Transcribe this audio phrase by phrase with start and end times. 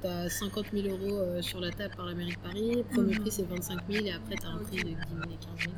[0.00, 2.84] Tu as 50 000 euros euh, sur la table par la mairie de Paris.
[2.92, 5.28] Premier prix, c'est 25 000 et après, tu as un prix de 10 000 et
[5.58, 5.74] 15 000.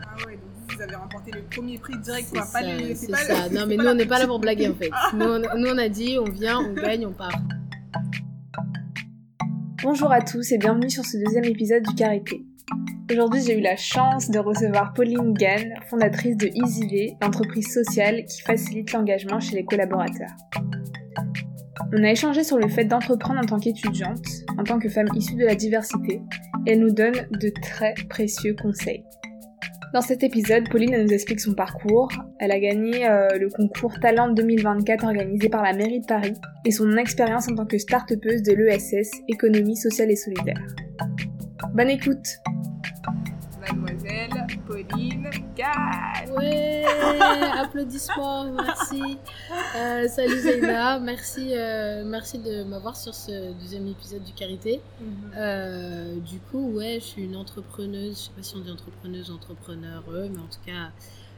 [0.00, 2.40] Ah ouais, donc vous avez remporté le premier prix direct, quoi.
[2.40, 3.48] Pas ça, le- c'est ça.
[3.48, 4.90] le- Non, mais nous, on n'est pas là pour blaguer en fait.
[5.14, 7.32] Nous, on, nous, on a dit, on vient, on gagne, on part.
[9.82, 12.44] Bonjour à tous et bienvenue sur ce deuxième épisode du Carité.
[13.10, 18.42] Aujourd'hui, j'ai eu la chance de recevoir Pauline Gann, fondatrice de EasyV, l'entreprise sociale qui
[18.42, 20.30] facilite l'engagement chez les collaborateurs.
[21.92, 24.26] On a échangé sur le fait d'entreprendre en tant qu'étudiante,
[24.58, 26.20] en tant que femme issue de la diversité,
[26.66, 29.04] et elle nous donne de très précieux conseils.
[29.94, 32.10] Dans cet épisode, Pauline nous explique son parcours.
[32.40, 36.34] Elle a gagné euh, le concours Talent 2024 organisé par la mairie de Paris
[36.66, 40.60] et son expérience en tant que start-upeuse de l'ESS, économie sociale et solidaire.
[41.72, 42.38] Bonne écoute
[44.66, 46.30] Pauline Gall.
[46.36, 46.84] Ouais,
[47.58, 49.18] applaudissements, merci.
[49.76, 54.80] Euh, salut Zeyna, merci, euh, merci de m'avoir sur ce deuxième épisode du Carité.
[55.36, 59.30] Euh, du coup, ouais, je suis une entrepreneuse, je sais pas si on dit entrepreneuse
[59.30, 60.90] entrepreneur, mais en tout cas,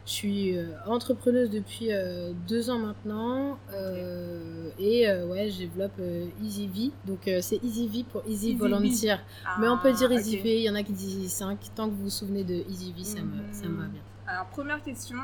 [0.07, 6.01] je suis euh, entrepreneuse depuis euh, deux ans maintenant euh, et ouais, je développe
[6.43, 6.91] EasyV.
[7.07, 9.17] Donc c'est EasyV pour Easy Easy Volunteer.
[9.47, 10.11] Ah, Mais on peut dire.
[10.11, 11.59] EasyV, il y en a qui disent Easy 5.
[11.75, 14.01] Tant que vous vous souvenez de EasyV, ça, me, ça me va bien.
[14.27, 15.17] Alors, première question,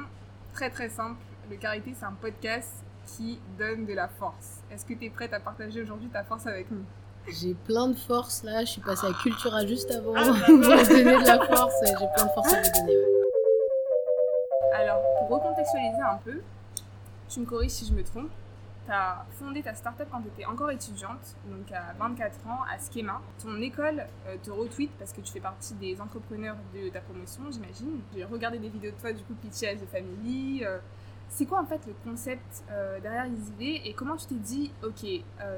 [0.53, 1.17] très très simple.
[1.51, 2.73] Le Carité, c'est un podcast
[3.17, 4.63] qui donne de la force.
[4.71, 6.83] Est-ce que tu es prête à partager aujourd'hui ta force avec nous?
[7.41, 11.05] J'ai plein de force là, je suis passée à Cultura juste avant Ah, pour donner
[11.05, 11.75] de la force.
[11.87, 12.97] J'ai plein de force à vous donner.
[12.97, 13.16] ouais.
[14.79, 16.43] Alors, pour recontextualiser un peu,
[17.31, 18.29] tu me corriges si je me trompe,
[18.85, 22.77] tu as fondé ta startup quand tu étais encore étudiante, donc à 24 ans, à
[22.79, 23.23] Schema.
[23.43, 27.45] Ton école euh, te retweet parce que tu fais partie des entrepreneurs de ta promotion,
[27.51, 28.03] j'imagine.
[28.15, 30.63] J'ai regardé des vidéos de toi, du coup, pitcher The Family.
[30.63, 30.79] euh,
[31.31, 35.07] c'est quoi en fait le concept euh, derrière EasyV et comment tu t'es dit, ok,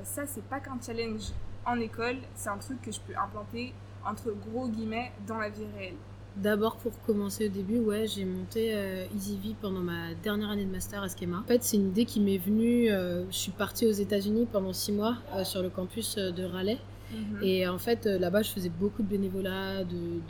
[0.04, 1.32] ça c'est pas qu'un challenge
[1.66, 3.74] en école, c'est un truc que je peux implanter
[4.06, 5.96] entre gros guillemets dans la vie réelle?
[6.42, 10.70] D'abord pour commencer au début, ouais, j'ai monté euh, EasyV pendant ma dernière année de
[10.70, 11.38] master à Schema.
[11.38, 12.90] En fait, c'est une idée qui m'est venue.
[12.92, 16.44] euh, je suis partie aux États-Unis pendant six mois euh, sur le campus euh, de
[16.44, 16.78] Raleigh.
[17.42, 20.28] Et en fait, là-bas, je faisais beaucoup de bénévolat, de-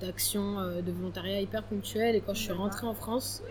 [0.00, 2.14] d'actions, de, de volontariat hyper ponctuel.
[2.14, 3.42] Et quand je suis rentrée en France,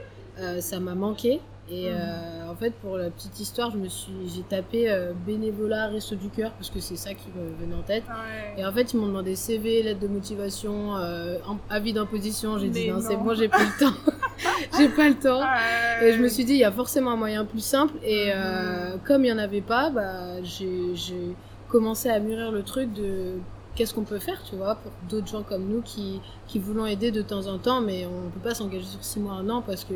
[0.60, 1.42] ça m'a manqué.
[1.70, 1.96] Et Mhm.
[2.00, 6.16] euh, en fait, pour la petite histoire, je me suis, j'ai tapé euh, bénévolat, resto
[6.16, 8.04] du cœur, parce que c'est ça qui me venait en tête.
[8.08, 8.62] Ouais.
[8.62, 11.38] Et en fait, ils m'ont demandé CV, lettre de motivation, euh,
[11.70, 12.58] avis d'imposition.
[12.58, 13.94] J'ai dit non, c'est bon, j'ai pas le temps.
[14.78, 15.42] j'ai pas le temps.
[15.42, 16.08] Ouais.
[16.10, 17.94] Et je me suis dit, il y a forcément un moyen plus simple.
[18.04, 21.36] Et euh, comme il n'y en avait pas, bah, j'ai j'ai
[21.68, 23.34] commencé à mûrir le truc de
[23.76, 27.12] qu'est-ce qu'on peut faire, tu vois, pour d'autres gens comme nous qui, qui voulons aider
[27.12, 29.84] de temps en temps, mais on peut pas s'engager sur six mois, un an, parce
[29.84, 29.94] que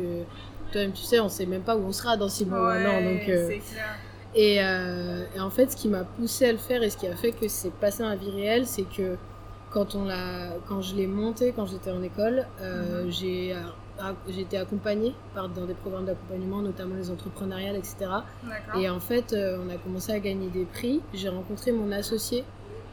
[0.72, 2.84] toi-même, tu sais, on sait même pas où on sera dans six mois ou un
[2.86, 3.02] an.
[3.02, 3.60] Donc, euh, clair.
[4.34, 7.06] et, euh, et en fait, ce qui m'a poussé à le faire et ce qui
[7.06, 9.16] a fait que c'est passé dans la vie réelle, c'est que
[9.70, 13.10] quand, on l'a, quand je l'ai monté, quand j'étais en école, euh, Mhm.
[13.10, 17.96] j'ai, euh, j'ai été accompagnée par, dans des programmes d'accompagnement, notamment les entrepreneuriales, etc.
[18.78, 21.00] Et en fait, on a commencé à gagner des prix.
[21.14, 22.44] J'ai rencontré mon associé,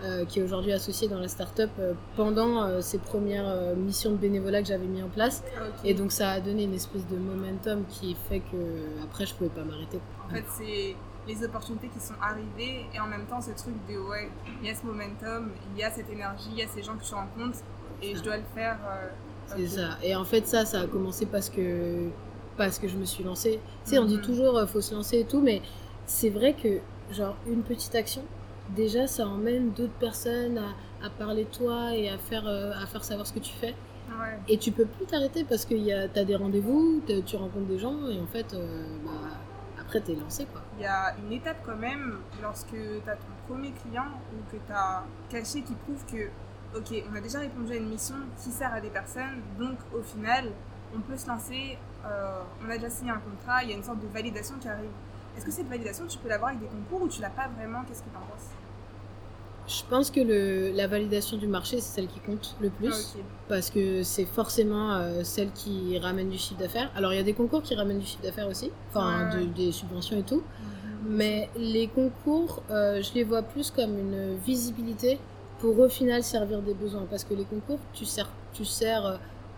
[0.03, 4.11] euh, qui est aujourd'hui associé dans la start-up, euh, pendant euh, ces premières euh, missions
[4.11, 5.43] de bénévolat que j'avais mis en place.
[5.59, 5.79] Ok.
[5.83, 8.57] Et donc, ça a donné une espèce de momentum qui fait que
[9.03, 9.99] après, je pouvais pas m'arrêter.
[10.25, 10.95] En fait, c'est
[11.27, 14.29] les opportunités qui sont arrivées et en même temps ce truc de ouais,
[14.61, 16.95] il y a ce momentum, il y a cette énergie, il y a ces gens
[16.95, 17.59] que tu rencontres
[18.01, 18.77] et je dois le faire.
[19.47, 19.97] C'est ça.
[20.01, 22.07] Et en fait, ça, ça a commencé parce que,
[22.57, 23.59] parce que je me suis lancée.
[23.83, 24.21] Tu sais, on dit Mhm.
[24.23, 25.61] toujours faut se lancer et tout, mais
[26.05, 26.79] c'est vrai que,
[27.13, 28.23] genre, une petite action,
[28.75, 32.85] déjà, ça emmène d'autres personnes à, à parler de toi et à faire, euh, à
[32.85, 33.75] faire savoir ce que tu fais.
[34.19, 34.39] Ouais.
[34.47, 37.77] Et tu peux plus t'arrêter parce que y a- t'as des rendez-vous, tu rencontres des
[37.79, 39.11] gens et en fait, euh, bah,
[39.79, 40.61] après, t'es lancé quoi.
[40.77, 44.57] Il y a une étape quand même lorsque tu as ton premier client ou que
[44.57, 46.29] tu as caché qui prouve que,
[46.77, 50.01] ok, on a déjà répondu à une mission qui sert à des personnes, donc au
[50.01, 50.45] final,
[50.95, 53.83] on peut se lancer, euh, on a déjà signé un contrat, il y a une
[53.83, 54.89] sorte de validation qui arrive.
[55.37, 57.83] Est-ce que cette validation, tu peux l'avoir avec des concours ou tu l'as pas vraiment?
[57.87, 58.49] Qu'est-ce que tu en penses?
[59.69, 62.89] Je pense que le, la validation du marché, c'est celle qui compte le plus.
[62.91, 66.89] Ah, parce que c'est forcément euh, celle qui ramène du chiffre d'affaires.
[66.95, 69.71] Alors il y a des concours qui ramènent du chiffre d'affaires aussi, enfin de- des
[69.71, 70.43] subventions et tout,
[71.07, 75.19] mais les concours, euh, je les vois plus comme une visibilité
[75.59, 79.17] pour au final servir des besoins, parce que les concours, tu sers, tu sers euh,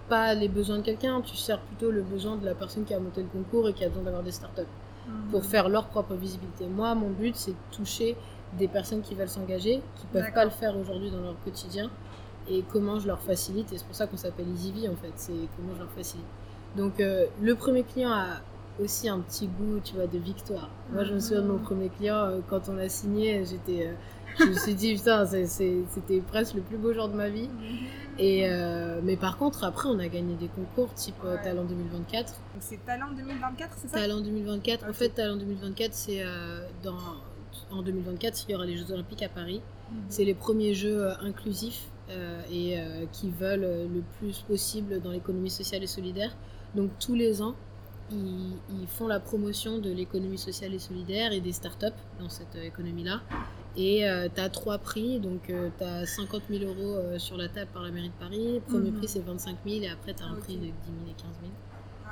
[0.09, 2.99] pas les besoins de quelqu'un, tu sers plutôt le besoin de la personne qui a
[2.99, 4.61] monté le concours et qui a besoin d'avoir des startups
[5.07, 5.31] Mhm.
[5.31, 6.65] pour faire leur propre visibilité.
[6.67, 8.15] Moi, mon but, c'est de toucher
[8.57, 10.33] des personnes qui veulent s'engager, qui peuvent D'accord.
[10.35, 11.89] pas le faire aujourd'hui dans leur quotidien,
[12.49, 13.71] et comment je leur facilite.
[13.71, 16.25] Et c'est pour ça qu'on s'appelle EasyV en fait, c'est comment je leur facilite.
[16.75, 18.41] Donc, euh, le premier client a
[18.81, 20.69] aussi un petit goût, tu vois, de victoire.
[20.91, 21.63] Moi, je me souviens de mon Mhm.
[21.63, 23.93] premier client, euh, quand on l'a signé, j'étais euh,
[24.39, 27.47] je me suis dit, putain, c'était presque le plus beau jour de ma vie.
[27.49, 27.77] Mhm.
[28.17, 32.33] Et, euh, mais par contre, après, on a gagné des concours type Talent 2024.
[32.33, 33.97] Donc c'est Talent 2024, c'est ça?
[33.99, 34.89] Talent 2024.
[34.89, 36.23] En fait, Talent 2024, c'est
[36.83, 36.97] dans
[37.71, 39.61] en 2024, il y aura les Jeux Olympiques à Paris.
[39.91, 39.97] Mhm.
[40.09, 41.87] C'est les premiers Jeux inclusifs
[42.51, 42.75] et
[43.13, 46.35] qui veulent le plus possible dans l'économie sociale et solidaire.
[46.75, 47.55] Donc tous les ans,
[48.11, 51.87] ils, font la promotion de l'économie sociale et solidaire et des startups
[52.19, 53.21] dans cette euh, économie-là.
[53.77, 57.47] Et euh, tu as trois prix, donc tu as 50 000 euros euh, sur la
[57.47, 58.61] table par la mairie de Paris.
[58.67, 58.97] Premier mhm.
[58.97, 60.71] prix c'est 25 000 et après tu as un prix de 10 000
[61.09, 61.51] et 15 000.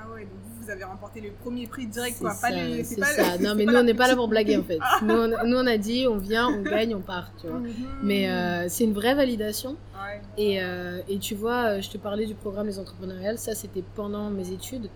[0.01, 2.33] Ah ouais, donc vous, avez remporté le premier prix direct quoi.
[2.33, 3.37] C'est ça.
[3.39, 4.79] Non mais nous on n'est pas là pour blaguer en fait.
[5.01, 7.59] nous, on, a dit on vient, on gagne, on part, tu vois.
[7.59, 7.73] Mhm.
[8.03, 9.75] Mais c'est une vraie validation.
[10.37, 10.59] Et,
[11.07, 14.89] et, tu vois, je te parlais du programme Les Entrepreneuriales, ça c'était pendant mes études.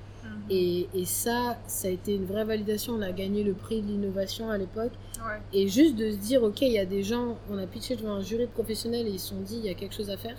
[0.49, 2.93] Et, et, ça, ça a été une vraie validation.
[2.93, 4.91] On a gagné le prix de l'innovation à l'époque.
[5.53, 8.15] Et juste de se dire, ok, il y a des gens, on a pitché devant
[8.15, 10.17] un jury de professionnels et ils se sont dit, il y a quelque chose à
[10.17, 10.35] faire.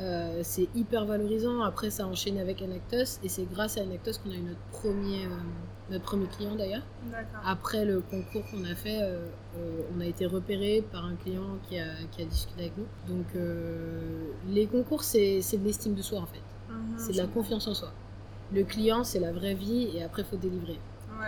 [0.00, 1.62] Euh, c'est hyper valorisant.
[1.62, 4.60] Après, ça a enchaîné avec Enactus et c'est grâce à Enactus qu'on a eu notre
[4.72, 5.30] premier, euh,
[5.90, 6.82] notre premier client d'ailleurs.
[7.44, 9.26] Après le concours qu'on a fait, euh,
[9.94, 12.86] on a été repéré par un client qui a, qui a discuté avec nous.
[13.08, 13.26] Donc,
[14.48, 16.40] les concours, c'est de l'estime de soi en fait.
[16.70, 17.92] Mhm, c'est de la confiance en soi
[18.52, 20.78] le client, c'est la vraie vie et après, il faut délivrer.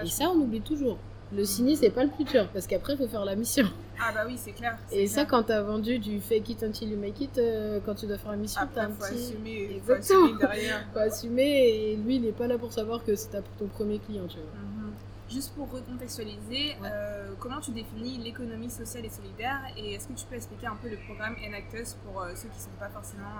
[0.02, 0.98] et ça, on oublie toujours.
[1.34, 3.66] Le signer, c'est pas le plus dur parce qu'après, il faut faire la mission.
[3.98, 4.76] Ah, bah oui, c'est clair.
[4.90, 7.94] Et ça, quand tu as vendu du fake it until you make it, euh, quand
[7.94, 9.14] tu dois faire la mission, tu as un faut petit.
[9.14, 10.84] Assumer, faut assumer derrière.
[10.92, 14.26] faut assumer et lui, il n'est pas là pour savoir que c'est ton premier client,
[14.28, 14.60] tu vois.
[14.60, 14.92] Mhm.
[15.30, 20.26] Juste pour recontextualiser, euh, comment tu définis l'économie sociale et solidaire et est-ce que tu
[20.26, 23.32] peux expliquer un peu le programme Enactus pour euh, ceux qui ne sont pas forcément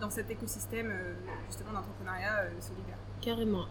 [0.00, 0.92] dans cet écosystème
[1.46, 2.98] justement d'entrepreneuriat solidaire?
[3.20, 3.66] Carrément.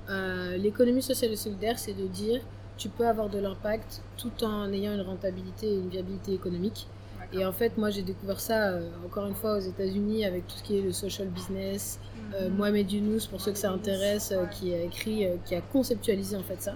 [0.57, 2.41] L'économie sociale et solidaire, c'est de dire
[2.77, 6.87] tu peux avoir de l'impact tout en ayant une rentabilité et une viabilité économique.
[7.33, 10.55] Et en fait, moi, j'ai découvert ça, euh, encore une fois, aux États-Unis, avec tout
[10.57, 11.99] ce qui est le social business.
[12.35, 12.55] Euh, mhm.
[12.55, 16.61] Mohamed Younous, pour ceux que ça intéresse, qui a écrit, qui a conceptualisé en fait
[16.61, 16.75] ça.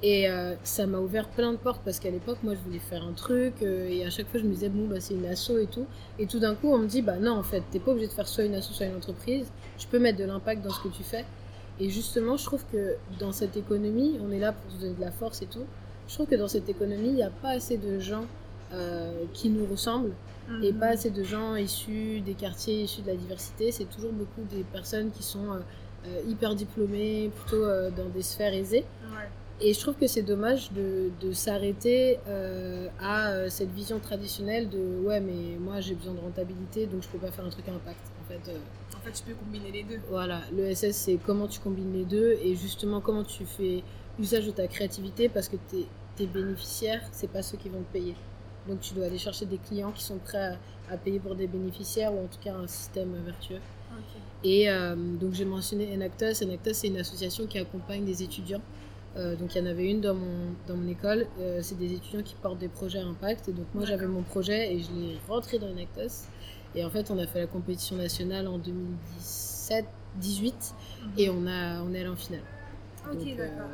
[0.00, 0.28] Et
[0.62, 3.62] ça m'a ouvert plein de portes parce qu'à l'époque, moi, je voulais faire un truc
[3.62, 5.86] et à chaque fois, je me disais, bon, bah, c'est une asso et tout.
[6.20, 8.12] Et tout d'un coup, on me dit, bah non, en fait, t'es pas obligé de
[8.12, 9.50] faire soit une asso, soit une entreprise.
[9.76, 11.24] Tu peux mettre de l'impact dans ce que tu fais.
[11.80, 15.00] Et justement, je trouve que dans cette économie, on est là pour se donner de
[15.00, 15.64] la force et tout.
[16.08, 18.24] Je trouve que dans cette économie, il n'y a pas assez de gens
[18.72, 20.12] euh, qui nous ressemblent
[20.62, 20.92] et pas mhm.
[20.92, 23.70] assez de gens issus des quartiers, issus de la diversité.
[23.70, 25.58] C'est toujours beaucoup des personnes qui sont euh,
[26.06, 28.84] euh, hyper diplômées, plutôt dans des sphères aisées.
[29.60, 32.18] Et je trouve que c'est dommage de, de s'arrêter
[33.00, 37.18] à cette vision traditionnelle de ouais, mais moi j'ai besoin de rentabilité donc je peux
[37.18, 38.00] pas faire un truc à impact.
[38.24, 38.52] En fait,
[39.08, 40.00] fait, tu peux combiner les deux.
[40.08, 43.82] Voilà, le SS, c'est comment tu combines les deux et justement comment tu fais
[44.18, 47.92] usage de ta créativité parce que tes, tes bénéficiaires, c'est pas ceux qui vont te
[47.92, 48.14] payer.
[48.68, 50.58] Donc tu dois aller chercher des clients qui sont prêts
[50.90, 53.60] à, payer pour des bénéficiaires ou en tout cas un système vertueux.
[54.44, 56.42] Et euh, donc j'ai mentionné Enactus.
[56.42, 58.60] Enactus, c'est une association qui accompagne des étudiants.
[59.16, 61.26] Euh, donc il y en avait une dans mon, dans mon école.
[61.40, 63.48] Euh, c'est des étudiants qui portent des projets à impact.
[63.48, 66.24] Et donc moi j'avais mon projet et je l'ai rentré dans Enactus.
[66.74, 69.86] Et en fait, on a fait la compétition nationale en 2017,
[70.16, 70.74] 18
[71.16, 72.42] et on, a, on est allé en finale.
[73.10, 73.68] Ok, d'accord.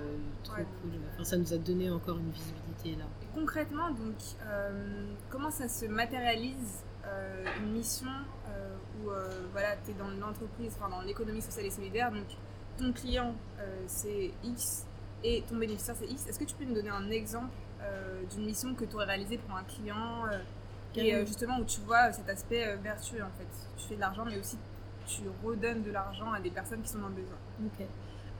[1.14, 3.06] Enfin, ça nous a donné encore une visibilité là.
[3.34, 8.08] concrètement, donc, euh, comment ça se matérialise euh, une mission
[8.48, 9.10] euh, où
[9.52, 12.26] voilà, tu es dans l'entreprise, enfin dans l'économie sociale et solidaire, donc
[12.78, 13.34] ton client
[13.86, 14.86] c'est X
[15.22, 16.26] et ton bénéficiaire c'est X.
[16.28, 17.52] Est-ce que tu peux nous donner un exemple
[18.30, 20.24] d'une mission que tu aurais réalisée pour un client
[20.96, 23.48] et euh, justement, où tu vois cet aspect euh, vertueux en fait.
[23.76, 24.56] Tu fais de l'argent, mais aussi
[25.06, 27.36] tu redonnes de l'argent à des personnes qui sont dans le besoin.
[27.66, 27.86] Ok.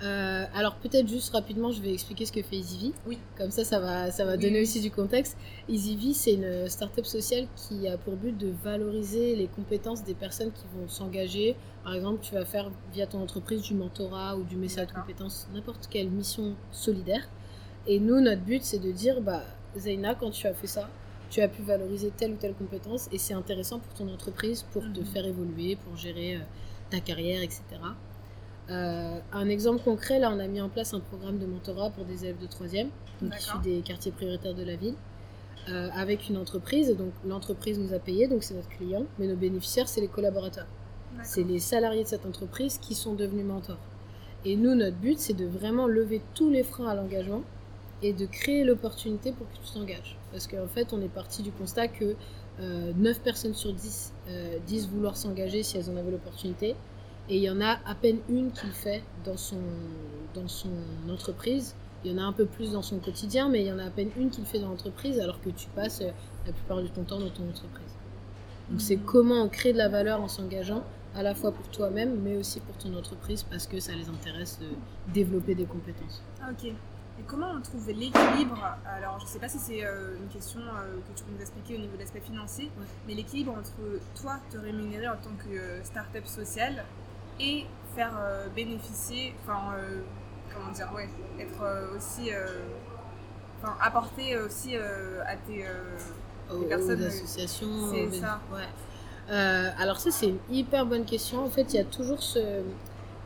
[0.03, 2.93] Euh, alors peut-être juste rapidement, je vais expliquer ce que fait EasyV.
[3.07, 3.19] Oui.
[3.37, 5.37] Comme ça, ça va, ça va donner aussi du contexte.
[5.69, 10.51] EasyV, c'est une start-up sociale qui a pour but de valoriser les compétences des personnes
[10.53, 11.55] qui vont s'engager.
[11.85, 15.47] Par exemple, tu vas faire via ton entreprise du mentorat ou du message de compétences,
[15.55, 17.29] n'importe quelle mission solidaire.
[17.87, 19.43] Et nous, notre but, c'est de dire, bah,
[19.77, 20.89] Zaina, quand tu as fait ça,
[21.31, 24.83] tu as pu valoriser telle ou telle compétence et c'est intéressant pour ton entreprise pour
[24.83, 25.07] te mhm.
[25.07, 26.41] faire évoluer, pour gérer euh,
[26.91, 27.63] ta carrière, etc.
[28.71, 32.05] Euh, un exemple concret, là, on a mis en place un programme de mentorat pour
[32.05, 32.89] des élèves de 3e,
[33.21, 34.95] donc issus des quartiers prioritaires de la ville,
[35.69, 36.97] euh, avec une entreprise.
[36.97, 40.67] Donc, l'entreprise nous a payé, donc c'est notre client, mais nos bénéficiaires, c'est les collaborateurs.
[41.23, 43.79] C'est les salariés de cette entreprise qui sont devenus mentors.
[44.45, 47.43] Et nous, notre but, c'est de vraiment lever tous les freins à l'engagement
[48.03, 50.19] et de créer l'opportunité pour que tu t'engages.
[50.31, 52.17] Parce qu'en fait, on est parti du constat que
[52.59, 56.77] 9 euh, personnes sur 10 euh, disent vouloir s'engager si elles en avaient l'opportunité.
[57.29, 59.61] Et il y en a à peine une qui le fait dans son,
[60.35, 60.69] dans son
[61.09, 61.75] entreprise.
[62.05, 63.85] Il y en a un peu plus dans son quotidien, mais il y en a
[63.85, 66.03] à peine une qui le fait dans l'entreprise, alors que tu passes
[66.47, 67.97] la plupart du temps dans ton entreprise.
[68.71, 70.85] Donc c'est comment on crée de la valeur en s'engageant,
[71.15, 74.59] à la fois pour toi-même, mais aussi pour ton entreprise, parce que ça les intéresse
[74.61, 74.67] de
[75.13, 76.23] développer des compétences.
[76.43, 76.73] Ah, ok.
[77.19, 80.61] Et comment on trouve l'équilibre Alors, je ne sais pas si c'est euh, une question
[80.61, 82.71] euh, que tu peux nous expliquer au niveau de l'aspect financier,
[83.07, 83.71] mais l'équilibre entre
[84.21, 86.85] toi, te rémunérer en tant que euh, start-up sociale
[87.39, 88.19] et faire
[88.57, 89.77] bénéficier, enfin,
[90.53, 92.31] comment dire, ouais, être aussi,
[93.61, 95.65] enfin, apporter aussi à tes
[96.53, 97.69] aux, personnes, associations.
[97.93, 98.41] C'est ça.
[98.53, 99.33] Ouais.
[99.79, 101.45] alors ça, c'est une hyper bonne question.
[101.45, 102.63] En fait, il y a toujours ce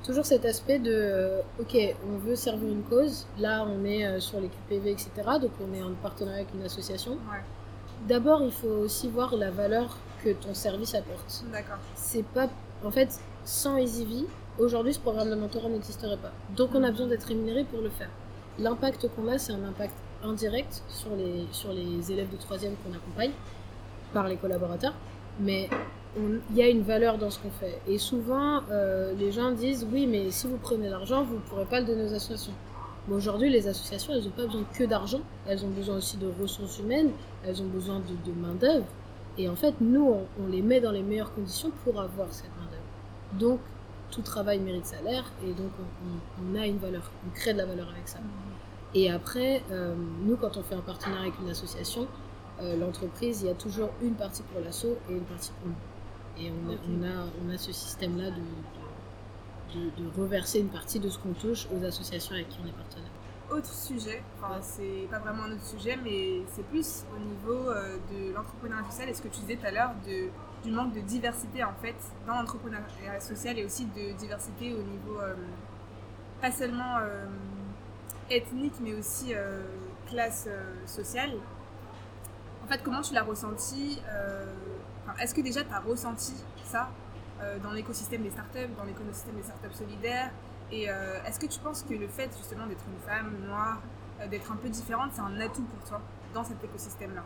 [0.04, 1.76] toujours cet aspect de euh, ok
[2.06, 3.26] on veut servir une cause.
[3.38, 6.62] Là on est euh, sur les QPV etc donc on est en partenariat avec une
[6.62, 7.18] association.
[8.06, 11.44] D'abord il faut aussi voir la valeur que ton service apporte.
[11.52, 11.78] D'accord.
[11.94, 12.48] C'est pas
[12.84, 14.26] en fait sans EasyV
[14.58, 16.32] aujourd'hui ce programme de mentorat n'existerait pas.
[16.56, 18.10] Donc on a besoin d'être rémunéré pour le faire.
[18.58, 22.92] L'impact qu'on a c'est un impact indirect sur les sur les élèves de troisième qu'on
[22.92, 23.32] accompagne
[24.12, 24.94] par les collaborateurs.
[25.40, 25.68] Mais
[26.16, 27.80] il y a une valeur dans ce qu'on fait.
[27.86, 31.64] Et souvent, euh, les gens disent oui, mais si vous prenez l'argent, vous ne pourrez
[31.64, 32.54] pas le donner aux associations.
[33.08, 36.30] Mais aujourd'hui, les associations, elles n'ont pas besoin que d'argent, elles ont besoin aussi de
[36.40, 37.10] ressources humaines,
[37.46, 38.86] elles ont besoin de, main-d'œuvre.
[39.38, 43.38] Et en fait, nous, on, les met dans les meilleures conditions pour avoir cette main-d'œuvre.
[43.38, 43.60] Donc,
[44.10, 45.70] tout travail mérite salaire, et donc
[46.42, 48.18] on, a une valeur, on crée de la valeur avec ça.
[48.94, 52.06] Et après, euh, nous, quand on fait un partenariat avec une association,
[52.62, 55.74] euh, l'entreprise, il y a toujours une partie pour l'assaut et une partie pour nous.
[56.40, 61.00] Et on a, on a, on a ce système-là de, de, de, reverser une partie
[61.00, 63.10] de ce qu'on touche aux associations avec qui on est partenaire.
[63.50, 67.96] Autre sujet, enfin, c'est pas vraiment un autre sujet, mais c'est plus au niveau euh,
[68.12, 71.64] de l'entrepreneuriat social et ce que tu disais tout à l'heure du manque de diversité
[71.64, 75.34] en fait dans l'entrepreneuriat social et aussi de diversité au niveau euh,
[76.42, 77.24] pas seulement euh,
[78.28, 79.32] ethnique mais aussi
[80.06, 80.48] classe
[80.84, 81.32] sociale.
[82.64, 83.98] En fait, comment tu l'as ressenti
[85.20, 86.34] est-ce que déjà tu as ressenti
[86.64, 86.88] ça
[87.40, 90.30] euh, dans l'écosystème des startups, dans l'écosystème des startups solidaires?
[90.70, 93.80] Et euh, est-ce que tu penses que le fait justement d'être une femme noire,
[94.20, 96.00] euh, d'être un peu différente, c'est un atout pour toi
[96.34, 97.22] dans cet écosystème-là?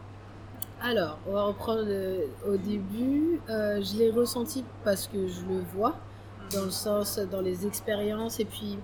[0.80, 1.86] Alors, on va reprendre
[2.46, 3.40] au début.
[3.48, 5.94] je l'ai ressenti parce que je le vois,
[6.52, 8.40] dans le sens, dans les expériences.
[8.40, 8.78] Et puis,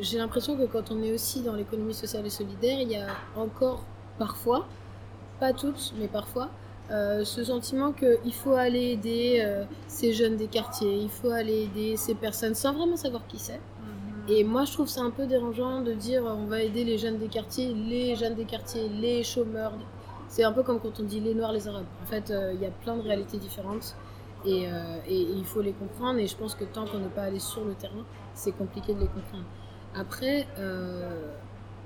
[0.00, 3.06] j'ai l'impression que quand on est aussi dans l'économie sociale et solidaire, il y a
[3.36, 3.84] encore
[4.18, 4.66] parfois,
[5.38, 6.50] pas toutes, mais parfois,
[6.90, 11.64] euh, ce sentiment qu'il faut aller aider euh, ces jeunes des quartiers, il faut aller
[11.64, 13.58] aider ces personnes sans vraiment savoir qui c'est.
[13.58, 14.30] Mhm.
[14.30, 17.18] Et moi, je trouve ça un peu dérangeant de dire on va aider les jeunes
[17.18, 19.74] des quartiers, les jeunes des quartiers, les chômeurs.
[20.28, 21.86] C'est un peu comme quand on dit les noirs, les arabes.
[22.02, 23.94] En fait, euh, il y a plein de réalités différentes
[24.46, 24.64] et,
[25.08, 26.20] et, il faut les comprendre.
[26.20, 28.04] Et je pense que tant qu'on n'est pas allé sur le terrain,
[28.34, 29.44] c'est compliqué de les comprendre.
[29.96, 30.46] Après,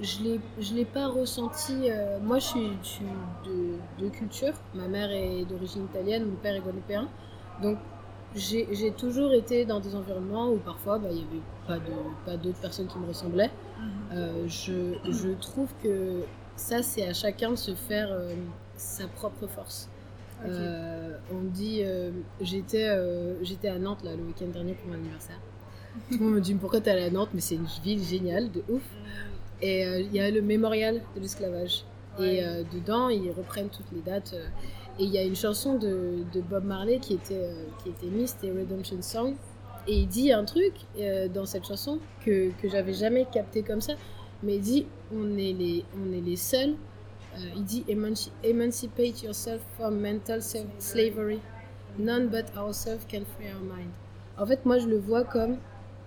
[0.02, 1.90] je ne l'ai pas ressenti.
[1.90, 2.71] Euh, moi, je suis,
[3.44, 4.54] de, de, culture.
[4.75, 7.09] Ma mère est d'origine italienne, mon père est guadeloupéen.
[7.62, 7.78] Donc,
[8.35, 11.85] j'ai toujours été dans des environnements où parfois bah, il n'y avait pas
[12.25, 13.50] pas d'autres personnes qui me ressemblaient.
[13.78, 13.88] Mhm.
[14.12, 16.23] Euh, je, je, trouve que
[16.56, 18.35] ça, c'est à chacun de se faire euh,
[18.76, 19.88] sa propre force.
[20.44, 21.82] on dit,
[22.40, 22.88] j'étais
[23.42, 25.38] j'étais à Nantes là, le week-end dernier pour mon anniversaire.
[26.11, 28.50] Tout le monde me dit pourquoi t'es allé à Nantes, mais c'est une ville géniale,
[28.50, 28.82] de ouf.
[29.62, 31.85] Et euh, il y a le mémorial de l'esclavage.
[32.19, 34.35] Et euh, dedans, ils reprennent toutes les dates.
[34.35, 34.49] Euh,
[34.99, 37.49] et il y a une chanson de, de Bob Marley qui était,
[37.83, 39.35] qui était mise, c'était Redemption Song.
[39.87, 40.75] Et il dit un truc
[41.35, 43.95] dans cette chanson que, que j'avais jamais capté comme ça.
[44.42, 46.75] Mais il dit on est les, on est les seuls.
[47.57, 50.40] il dit Emancipate yourself from mental
[50.78, 51.40] slavery.
[51.99, 53.90] None but ourselves can free our mind.
[54.38, 55.57] En fait, moi, je le vois comme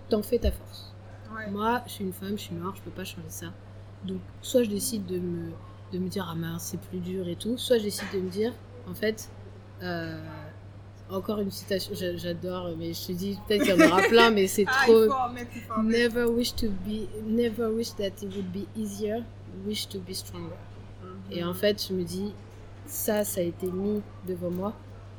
[0.09, 0.94] t'en fais ta force.
[1.51, 3.47] Moi, je suis une femme, je suis noire, je peux pas changer ça.
[4.03, 5.51] Donc, soit je décide de me,
[5.91, 8.29] de me dire, ah mince, c'est plus dur et tout, soit je décide de me
[8.29, 8.53] dire,
[8.87, 9.29] en fait,
[9.81, 10.23] euh,
[11.09, 14.47] encore une citation, j'adore, mais je te dis, peut-être qu'il y en aura plein, mais
[14.47, 15.83] c'est ah, trop.
[15.83, 19.23] never wish to be, never wish that it would be easier,
[19.65, 20.55] wish to be stronger.
[21.31, 22.33] Et en fait, je me dis,
[22.85, 24.73] ça, ça a été mis devant moi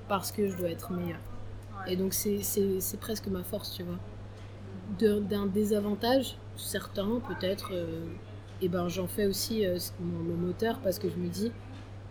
[0.08, 1.20] parce que je dois être meilleure.
[1.86, 3.98] Et donc, c'est presque ma force, tu vois
[4.98, 8.06] d'un désavantage, certains peut-être, et euh,
[8.62, 11.52] eh ben j'en fais aussi euh, mon, moteur parce que je me dis,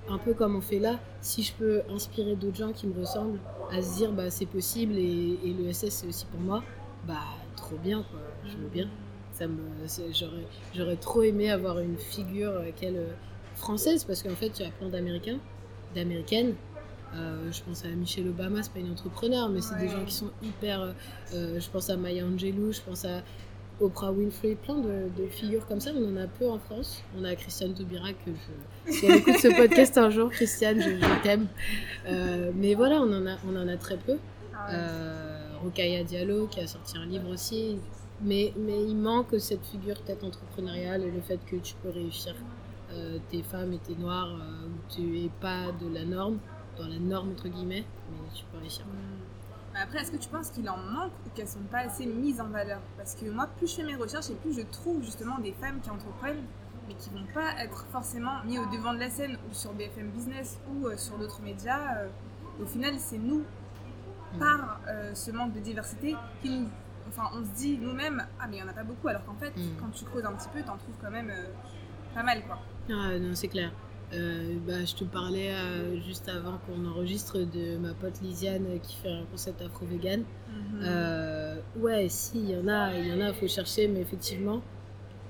[0.10, 3.40] un peu comme on fait là, si je peux inspirer d'autres gens qui me ressemblent
[3.72, 6.64] à se dire bah c'est possible et, et le SS c'est aussi pour moi,
[7.08, 7.24] bah
[7.56, 8.06] trop bien
[8.46, 8.88] je veux bien.
[9.32, 9.58] Ça me,
[10.74, 13.02] j'aurais, trop aimé avoir une figure euh, qu'elle
[13.56, 15.40] française parce qu'en fait il y a plein d'Américains,
[15.94, 16.56] d'Américaines
[17.16, 20.14] euh, je pense à Michelle Obama, c'est pas une entrepreneur, mais c'est des gens qui
[20.14, 20.82] sont hyper.
[20.82, 20.92] Euh,
[21.34, 23.22] euh, je pense à Maya Angelou, je pense à
[23.80, 25.92] Oprah Winfrey, plein de, figures comme ça.
[25.96, 27.04] On en a peu en France.
[27.18, 28.92] On a Christiane Taubira que je.
[28.92, 31.48] Si elle écoute ce podcast un jour, Christiane, je, t'aime.
[32.08, 34.18] Euh, mais voilà, on en a, on en a très peu.
[34.54, 34.70] Ah
[35.64, 37.78] Rokaya Diallo qui a sorti un livre aussi.
[38.22, 42.34] Mais, mais il manque cette figure peut-être entrepreneuriale et le fait que tu peux réussir.
[43.30, 44.30] T'es femme et t'es noire,
[44.88, 46.38] tu es pas de la norme,
[46.78, 48.86] dans la norme entre guillemets, mais tu peux réussir.
[48.86, 49.26] Mm.
[49.78, 52.48] Après, est-ce que tu penses qu'il en manque ou qu'elles sont pas assez mises en
[52.48, 52.80] valeur?
[52.98, 55.82] Parce que moi, plus je fais mes recherches et plus je trouve justement des femmes
[55.82, 56.44] qui entreprennent,
[56.88, 60.12] mais qui vont pas être forcément mis au devant de la scène ou sur BFM
[60.12, 61.98] Business ou euh, sur d'autres médias.
[61.98, 62.08] Euh,
[62.62, 63.44] au final, c'est nous,
[64.40, 66.70] par euh, ce manque de diversité, qui nous.
[67.10, 69.36] Enfin, on se dit nous-mêmes, ah, mais il n'y en a pas beaucoup, alors qu'en
[69.36, 69.78] fait, mm.
[69.80, 71.32] quand tu creuses un petit peu, tu en trouves quand même
[72.14, 72.60] pas mal, quoi.
[72.90, 73.72] Ah, non, c'est clair.
[74.14, 78.96] Euh, bah, je te parlais euh, juste avant qu'on enregistre de ma pote Lisiane qui
[78.98, 80.22] fait un concept afro-vegan.
[80.22, 80.82] Mhm.
[80.84, 84.62] Euh, ouais, si, il y en a, il y en a, faut chercher, mais effectivement,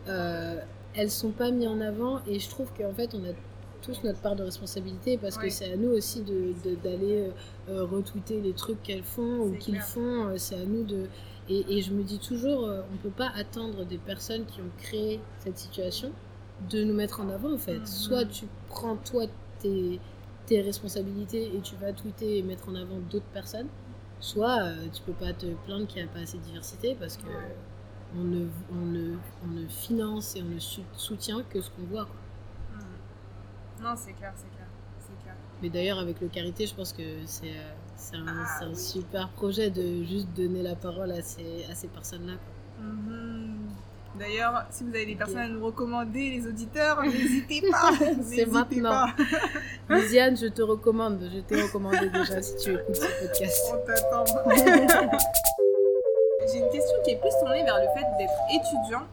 [0.07, 3.33] elles sont pas mises en avant et je trouve qu'en fait, on a
[3.81, 6.23] tous notre part de responsabilité parce que c'est à nous aussi
[6.83, 7.29] d'aller
[7.67, 10.33] de, retweeter les trucs qu'elles font ou qu'ils font.
[10.37, 11.07] C'est à nous de.
[11.47, 15.19] Et, et, je me dis toujours, on peut pas attendre des personnes qui ont créé
[15.39, 16.11] cette situation
[16.69, 17.79] de nous mettre en avant en fait.
[17.79, 17.85] Mhm.
[17.85, 19.25] Soit tu prends toi
[19.59, 19.99] tes,
[20.45, 23.67] tes, responsabilités et tu vas tweeter et mettre en avant d'autres personnes,
[24.19, 27.17] soit euh, tu peux pas te plaindre qu'il n'y a pas assez de diversité parce
[27.17, 27.27] que
[28.17, 30.59] on, ne, on, ne, on ne finance et on ne
[30.95, 32.05] soutient que ce qu'on voit.
[32.05, 32.15] Quoi.
[32.75, 33.83] Mhm.
[33.83, 34.67] Non, c'est clair, c'est clair,
[35.23, 35.35] clair.
[35.61, 39.69] Mais d'ailleurs, avec le Carité, je pense que c'est euh, un, ah un super projet
[39.69, 42.35] de juste donner la parole à ces, à ces personnes-là.
[44.17, 47.91] D'ailleurs, si vous avez des personnes à nous recommander, les auditeurs, n'hésitez pas.
[48.23, 49.07] C'est maintenant.
[49.89, 51.29] Lisiane, je te recommande.
[51.33, 53.73] Je t'ai recommandé déjà si tu écoutes ce podcast.
[53.73, 54.25] On t'attend.
[56.51, 59.03] J'ai une question qui est plus tournée vers le fait d'être étudiant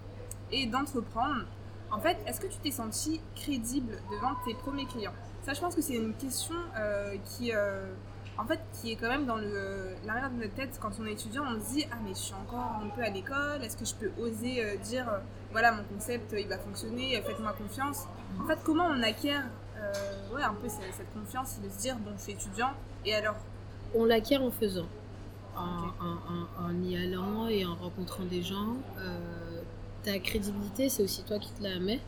[0.52, 1.46] et d'entreprendre.
[1.90, 5.14] En fait, est-ce que tu t'es senti crédible devant tes premiers clients?
[5.44, 7.52] Ça, je pense que c'est une question euh, qui.
[7.52, 7.92] Euh,
[8.38, 11.44] en fait, qui est quand même dans l'arrière de notre tête quand on est étudiant,
[11.46, 13.94] on se dit ah mais je suis encore un peu à l'école, est-ce que je
[13.94, 15.18] peux oser euh, dire euh,
[15.50, 18.06] voilà mon concept il va fonctionner, faites-moi confiance.
[18.42, 19.44] En fait, comment on acquiert
[19.76, 22.70] euh, ouais, un peu cette, confiance de se dire bon je suis étudiant
[23.04, 23.36] et alors?
[23.94, 24.86] On l'acquiert en faisant,
[25.54, 28.76] en, y allant et en rencontrant des gens.
[30.02, 32.00] ta crédibilité, c'est aussi toi qui te la mets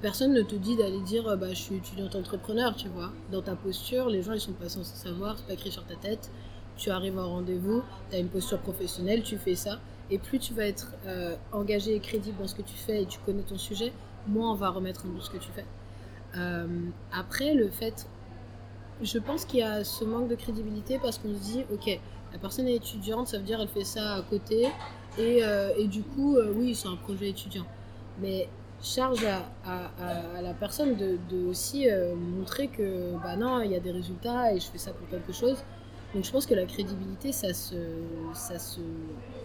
[0.00, 3.12] personne ne te dit d'aller dire euh, bah, je suis étudiante entrepreneur, tu vois.
[3.30, 5.96] Dans ta posture, les gens ils sont pas censés savoir, c'est pas écrit sur ta
[5.96, 6.30] tête.
[6.76, 9.80] Tu arrives en rendez-vous, tu as une posture professionnelle, tu fais ça.
[10.10, 13.06] Et plus tu vas être euh, engagé et crédible dans ce que tu fais et
[13.06, 13.92] tu connais ton sujet,
[14.26, 15.66] moins on va remettre en doute ce que tu fais.
[16.36, 16.66] Euh,
[17.12, 18.06] après, le fait,
[19.02, 22.00] je pense qu'il y a ce manque de crédibilité parce qu'on se dit ok,
[22.32, 24.68] la personne est étudiante, ça veut dire elle fait ça à côté.
[25.18, 25.42] Et,
[25.76, 27.66] et du coup, oui, c'est un projet étudiant.
[28.20, 28.48] Mais
[28.82, 33.90] charge à, la personne de, aussi euh, montrer que bah non, il y a des
[33.90, 35.58] résultats et je fais ça pour quelque chose.
[36.14, 37.76] Donc je pense que la crédibilité, ça se,
[38.34, 38.80] ça se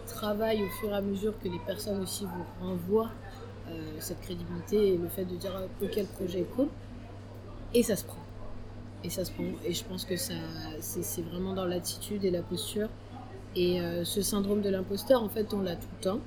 [0.06, 3.10] travaille au fur et à mesure que les personnes aussi vous renvoient
[3.68, 6.68] euh, cette crédibilité et le fait de dire ok le projet est cool.
[7.74, 8.22] Et ça se prend.
[9.04, 9.44] Et ça se prend.
[9.64, 10.34] Et je pense que ça,
[10.80, 12.88] c'est vraiment dans l'attitude et la posture.
[13.54, 16.20] Et euh, ce syndrome de l'imposteur, en fait, on l'a tout le temps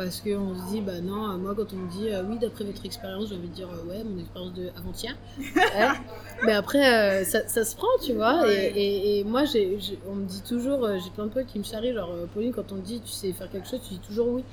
[0.00, 2.86] parce qu'on se dit, bah non, moi quand on me dit, euh, oui, d'après votre
[2.86, 5.14] expérience, j'ai envie de dire, euh, ouais, mon expérience de avant-hier.
[6.46, 8.50] Mais après, euh, ça, ça, se prend, tu vois.
[8.50, 11.92] Et, et, moi, j'ai, on me dit toujours, j'ai plein de potes qui me charrient,
[11.92, 14.44] genre, Pauline, quand on te dit, tu sais faire quelque chose, tu dis toujours oui.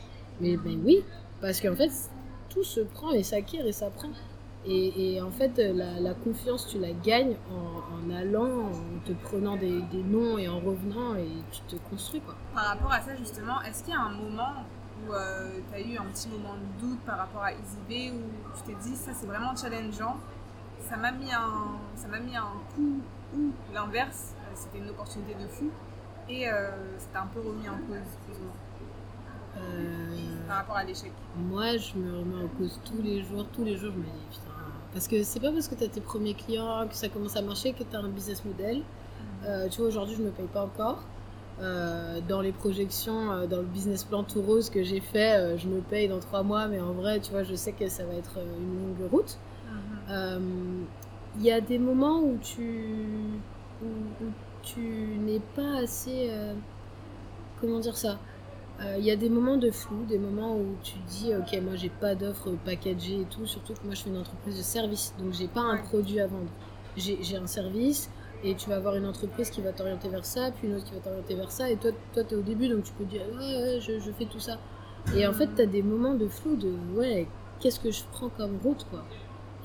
[0.42, 1.02] Mais ben oui,
[1.40, 1.92] parce qu'en fait,
[2.50, 4.10] tout se prend et s'acquiert et ça prend.
[4.66, 9.56] Et, en fait, la, la, confiance, tu la gagnes en, en, allant, en te prenant
[9.56, 12.36] des, des noms et en revenant et tu te construis, quoi.
[12.54, 14.66] Par rapport à ça, justement, est-ce qu'il y a un moment
[15.06, 18.22] où euh, tu as eu un petit moment de doute par rapport à EasyB où
[18.56, 20.18] tu t'es dit ça c'est vraiment challengeant.
[20.88, 23.00] Ça m'a mis un ça m'a mis un coup
[23.36, 24.34] ou l'inverse.
[24.36, 25.70] Euh, c'était une opportunité de fou.
[26.30, 28.18] Et euh, c'était un peu remis en cause
[30.48, 31.12] par rapport à l'échec.
[31.36, 34.26] moi je me remets en cause tous les jours tous les jours je me dis
[34.30, 34.52] putain.
[34.94, 37.42] Parce que c'est pas parce que tu as tes premiers clients que ça commence à
[37.42, 38.84] marcher que tu as un business model.
[39.42, 39.70] Mm.
[39.70, 41.00] tu vois aujourd'hui je me paye pas encore
[41.60, 45.58] euh, dans les projections, euh, dans le business plan tout rose que j'ai fait, euh,
[45.58, 48.06] je me paye dans trois mois, mais en vrai, tu vois, je sais que ça
[48.06, 49.38] va être une longue route.
[50.08, 50.86] Mhm.
[51.40, 52.86] Il y a des moments où tu,
[53.84, 53.88] où,
[54.62, 56.32] tu n'es pas assez.
[57.60, 58.18] comment dire ça?
[58.98, 61.90] Il y a des moments de flou, des moments où tu dis ok moi j'ai
[61.90, 65.34] pas d'offre packagée et tout, surtout que moi je suis une entreprise de service, donc
[65.34, 66.50] j'ai pas un produit à vendre.
[66.96, 68.10] J'ai un service,
[68.44, 70.94] et tu vas avoir une entreprise qui va t'orienter vers ça, puis une autre qui
[70.94, 73.22] va t'orienter vers ça, et toi, toi tu es au début, donc tu peux dire,
[73.38, 74.58] ouais, je, je, fais tout ça.
[75.16, 77.28] Et en fait, tu as des moments de flou de ouais,
[77.60, 79.04] qu'est-ce que je prends comme route quoi.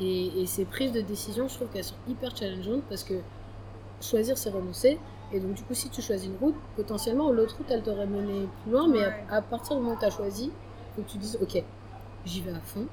[0.00, 3.14] Et, et ces prises de décision, je trouve qu'elles sont hyper challengeantes parce que
[4.00, 4.98] choisir, c'est renoncer.
[5.32, 8.46] Et donc, du coup, si tu choisis une route, potentiellement, l'autre route, elle t'aurait mené
[8.62, 8.88] plus loin.
[8.88, 10.50] Mais à, à partir du moment où tu as choisi,
[10.94, 11.62] faut que tu dises Ok,
[12.24, 12.87] j'y vais à fond.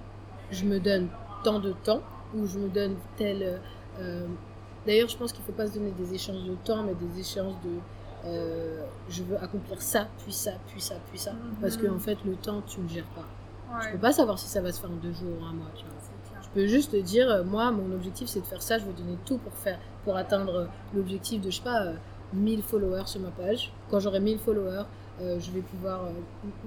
[0.51, 1.09] Je me donne
[1.43, 2.01] tant de temps
[2.35, 3.59] ou je me donne tel.
[3.99, 4.27] euh,
[4.89, 7.19] D'ailleurs, je pense qu'il ne faut pas se donner des échéances de temps, mais des
[7.19, 7.69] échéances de.
[8.25, 11.31] euh, je veux accomplir ça, puis ça, puis ça, puis ça.
[11.61, 13.25] Parce que, en fait, le temps, tu ne le gères pas.
[13.81, 15.53] Tu Ouais, peux pas savoir si ça va se faire en deux jours ou un
[15.53, 15.93] mois, tu vois.
[16.41, 18.79] Je peux juste te dire, euh, moi, mon objectif, c'est de faire ça.
[18.79, 21.93] Je veux donner tout pour faire, pour atteindre euh, l'objectif de, je sais pas, euh,
[22.33, 23.71] 1000 followers sur ma page.
[23.91, 24.85] Quand j'aurai 1000 followers,
[25.21, 26.01] euh, je vais pouvoir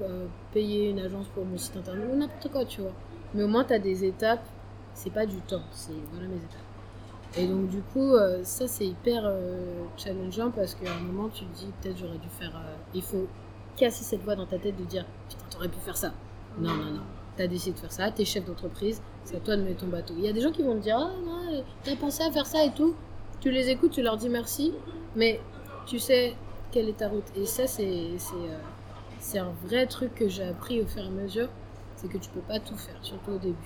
[0.03, 2.93] euh, payer une agence pour mon site internet ou n'importe quoi, tu vois.
[3.35, 4.45] Mais au moins, tu as des étapes.
[4.95, 6.61] C'est pas du temps, c'est voilà mes étapes.
[7.37, 11.45] Et donc, du coup, euh, ça, c'est hyper euh, challengeant parce qu'à un moment, tu
[11.45, 12.55] te dis, peut-être j'aurais dû faire.
[12.57, 13.27] euh, il faut
[13.77, 16.13] casser cette voix dans ta tête de dire, putain, t'aurais pu faire ça.
[16.59, 17.01] Non, non, non.
[17.37, 20.13] T'as décidé de faire ça, t'es chef d'entreprise, c'est à toi de mettre ton bateau.
[20.19, 22.45] Il y a des gens qui vont te dire Ah non, t'as pensé à faire
[22.45, 22.95] ça et tout.
[23.41, 24.75] Tu les écoutes, tu leur dis merci,
[25.17, 25.41] mais
[25.87, 26.35] tu sais
[26.71, 27.25] quelle est ta route.
[27.35, 28.35] Et ça, c'est c'est,
[29.19, 31.49] c'est un vrai truc que j'ai appris au fur et à mesure
[31.97, 33.57] c'est que tu peux pas tout faire, surtout au début.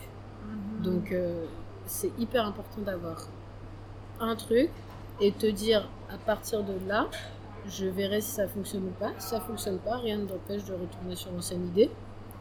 [0.44, 0.82] Mhm.
[0.82, 1.46] Donc, euh,
[1.86, 3.26] c'est hyper important d'avoir
[4.20, 4.70] un truc
[5.20, 7.08] et te dire à partir de là,
[7.68, 9.12] je verrai si ça fonctionne ou pas.
[9.18, 11.90] Si ça fonctionne pas, rien ne t'empêche de retourner sur l'ancienne idée,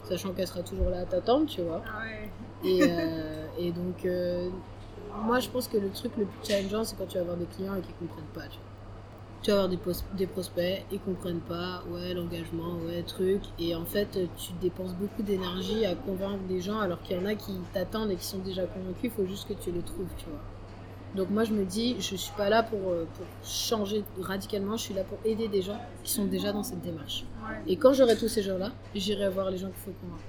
[0.03, 1.81] sachant qu'elle sera toujours là à t'attendre, tu vois.
[1.88, 2.29] Ah ouais.
[2.63, 4.49] Et, euh, et donc, euh,
[5.23, 7.45] moi, je pense que le truc le plus challengeant, c'est quand tu vas avoir des
[7.45, 8.41] clients et qu'ils comprennent pas.
[8.41, 8.65] Tu, vois.
[9.41, 9.79] tu vas avoir des,
[10.17, 13.41] des prospects, ils comprennent pas, ouais, l'engagement, ouais, truc.
[13.59, 17.25] Et en fait, tu dépenses beaucoup d'énergie à convaincre des gens, alors qu'il y en
[17.25, 20.09] a qui t'attendent et qui sont déjà convaincus, il faut juste que tu les trouves,
[20.17, 20.39] tu vois.
[21.15, 24.84] Donc moi, je me dis, je suis pas là pour, euh, pour changer radicalement, je
[24.84, 27.23] suis là pour aider des gens qui sont déjà dans cette démarche.
[27.67, 30.23] Et quand j'aurai tous ces gens-là, j'irai voir les gens qu'il faut convaincre.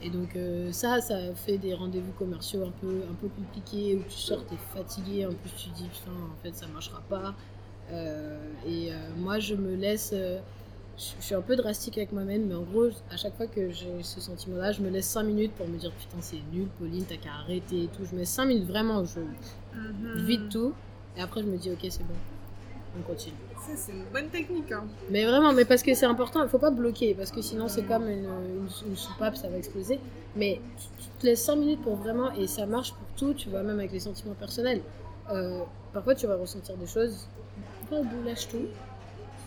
[0.00, 4.02] Et donc euh, ça, ça fait des rendez-vous commerciaux un peu, un peu compliqués où
[4.08, 7.34] tu sors, t'es fatigué, en plus tu dis putain, en fait ça marchera pas.
[7.90, 10.14] Euh, et euh, moi je me laisse,
[10.98, 14.02] je suis un peu drastique avec moi-même, mais en gros, à chaque fois que j'ai
[14.02, 17.16] ce sentiment-là, je me laisse 5 minutes pour me dire putain c'est nul, Pauline, t'as
[17.16, 18.04] qu'à arrêter et tout.
[18.10, 20.26] Je mets 5 minutes vraiment, je Mhm.
[20.26, 20.72] vide tout,
[21.16, 22.14] et après je me dis ok c'est bon,
[22.98, 23.36] on continue.
[23.64, 24.72] Ça, c'est une bonne technique.
[24.72, 24.84] Hein.
[25.10, 27.82] Mais vraiment, mais parce que c'est important, il faut pas bloquer, parce que sinon c'est
[27.84, 30.00] comme une, une, une soupape, ça va exploser.
[30.36, 33.50] Mais tu, tu te laisses 5 minutes pour vraiment, et ça marche pour tout, tu
[33.50, 34.80] vois, même avec les sentiments personnels.
[35.30, 35.60] Euh,
[35.92, 37.28] parfois tu vas ressentir des choses,
[37.90, 38.66] pas au bout, lâche tout,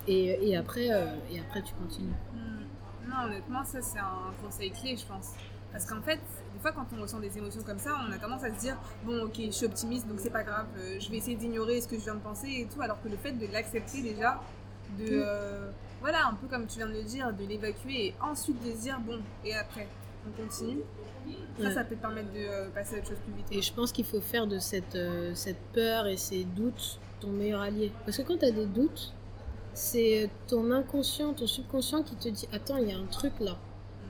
[0.08, 2.14] et, et, après, euh, et après tu continues.
[2.34, 3.10] Hmm.
[3.10, 5.32] Non, honnêtement, ça, c'est un conseil clé, je pense.
[5.72, 6.20] Parce qu'en fait,
[6.54, 8.78] des fois, quand on ressent des émotions comme ça, on a tendance à se dire
[9.04, 11.88] Bon, ok, je suis optimiste, donc c'est pas grave, euh, je vais essayer d'ignorer ce
[11.88, 12.82] que je viens de penser et tout.
[12.82, 14.42] Alors que le fait de l'accepter déjà,
[14.98, 15.04] de.
[15.04, 15.24] Mm.
[15.26, 18.72] euh, voilà, un peu comme tu viens de le dire, de l'évacuer et ensuite de
[18.72, 19.88] se dire Bon, et après,
[20.28, 20.82] on continue.
[21.60, 21.74] Ça, Ouais.
[21.74, 23.46] ça peut te permettre de passer à autre chose plus vite.
[23.52, 27.30] Et je pense qu'il faut faire de cette, euh, cette peur et ces doutes ton
[27.30, 27.92] meilleur allié.
[28.06, 29.14] Parce que quand tu as des doutes,
[29.73, 33.57] c'est ton inconscient, ton subconscient qui te dit Attends, il y a un truc là.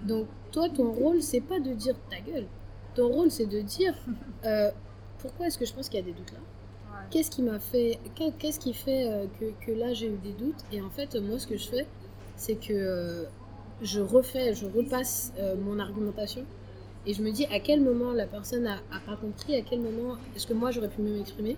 [0.06, 2.48] Donc, toi, ton rôle, c'est pas de dire ta gueule.
[2.96, 3.94] Ton rôle, c'est de dire
[4.46, 4.72] euh,
[5.20, 6.40] Pourquoi est-ce que je pense qu'il y a des doutes là?
[6.40, 7.06] Ouais.
[7.12, 10.34] Qu'est-ce qui m'a fait qu'est- Qu'est-ce qui fait euh, que, que là j'ai eu des
[10.34, 10.60] doutes?
[10.72, 11.86] Et en fait, moi, ce que je fais,
[12.36, 13.24] c'est que euh,
[13.82, 16.44] je refais, je repasse euh, mon argumentation
[17.06, 19.80] et je me dis à quel moment la personne a, a pas compris, à quel
[19.80, 21.58] moment est-ce que moi j'aurais pu mieux m'exprimer?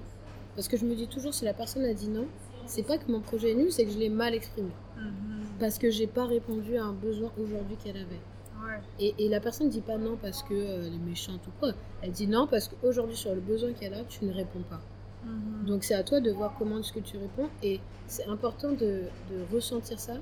[0.55, 2.27] Parce que je me dis toujours, si la personne a dit non,
[2.65, 4.71] c'est pas que mon projet est nul, c'est que je l'ai mal exprimé.
[4.97, 5.45] Mhm.
[5.59, 8.21] Parce que j'ai pas répondu à un besoin aujourd'hui qu'elle avait.
[8.65, 8.79] Ouais.
[8.99, 11.71] Et, et la personne dit pas non parce qu'elle est méchante ou quoi.
[12.01, 14.81] Elle dit non parce qu'aujourd'hui, sur le besoin qu'elle a, tu ne réponds pas.
[15.25, 15.65] Mhm.
[15.65, 17.49] Donc c'est à toi de voir comment est-ce que tu réponds.
[17.61, 20.15] Et c'est important de, de ressentir ça.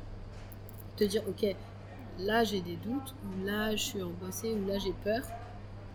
[0.98, 1.56] Te dire, ok,
[2.20, 5.22] là j'ai des doutes, ou là je suis angoissée, ou là j'ai peur.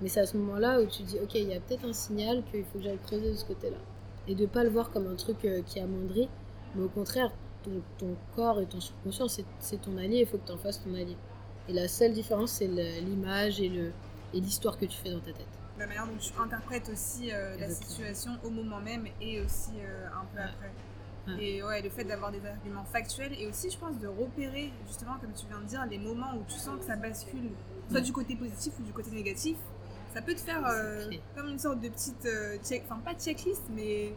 [0.01, 2.43] Mais c'est à ce moment-là où tu dis, ok, il y a peut-être un signal
[2.51, 3.79] qu'il faut que j'aille creuser de ce côté-là.
[4.29, 6.29] Et de pas le voir comme un truc euh, qui amoindrit,
[6.75, 7.31] mais au contraire,
[7.63, 10.83] ton, ton corps et ton subconscient, c'est ton allié, il faut que tu en fasses
[10.83, 11.17] ton allié.
[11.69, 13.71] Et la seule différence, c'est l'image et
[14.35, 15.47] l'histoire que tu fais dans ta tête.
[15.79, 20.07] La manière dont tu interprètes aussi euh, la situation au moment même et aussi euh,
[20.09, 20.45] un peu Ouais.
[20.45, 20.71] après.
[21.29, 21.45] Ouais.
[21.45, 25.17] Et ouais, le fait d'avoir des arguments factuels et aussi, je pense, de repérer, justement,
[25.21, 27.51] comme tu viens de dire, les moments où tu sens que ça bascule,
[27.89, 28.03] soit Ouais.
[28.03, 29.57] du côté positif ou du côté négatif,
[30.15, 33.63] ça peut te faire euh, comme une sorte de petite euh, check, enfin pas checklist,
[33.75, 34.15] mais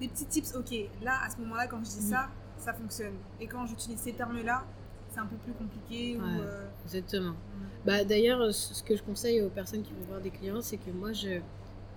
[0.00, 0.54] des petits tips.
[0.54, 0.72] Ok,
[1.02, 2.10] là, à ce moment-là, quand je dis Mhm.
[2.10, 3.14] ça, ça fonctionne.
[3.40, 4.64] Et quand j'utilise ces termes-là,
[5.10, 6.16] c'est un peu plus compliqué.
[6.16, 7.30] Ou, euh, Exactement.
[7.32, 7.36] mm.
[7.86, 10.90] Bah, D'ailleurs, ce que je conseille aux personnes qui vont voir des clients, c'est que
[10.90, 11.40] moi, je,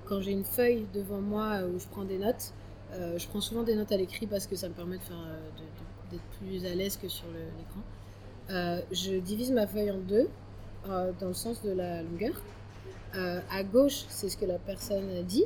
[0.05, 2.53] quand j'ai une feuille devant moi où je prends des notes,
[2.93, 6.65] euh, je prends souvent des notes à l'écrit parce que ça me permet d'être plus
[6.65, 7.81] à l'aise que sur l'écran.
[8.49, 10.27] Euh, je divise ma feuille en deux
[10.87, 12.33] dans le sens de la longueur.
[13.15, 15.45] Euh, à gauche, c'est ce que la personne dit.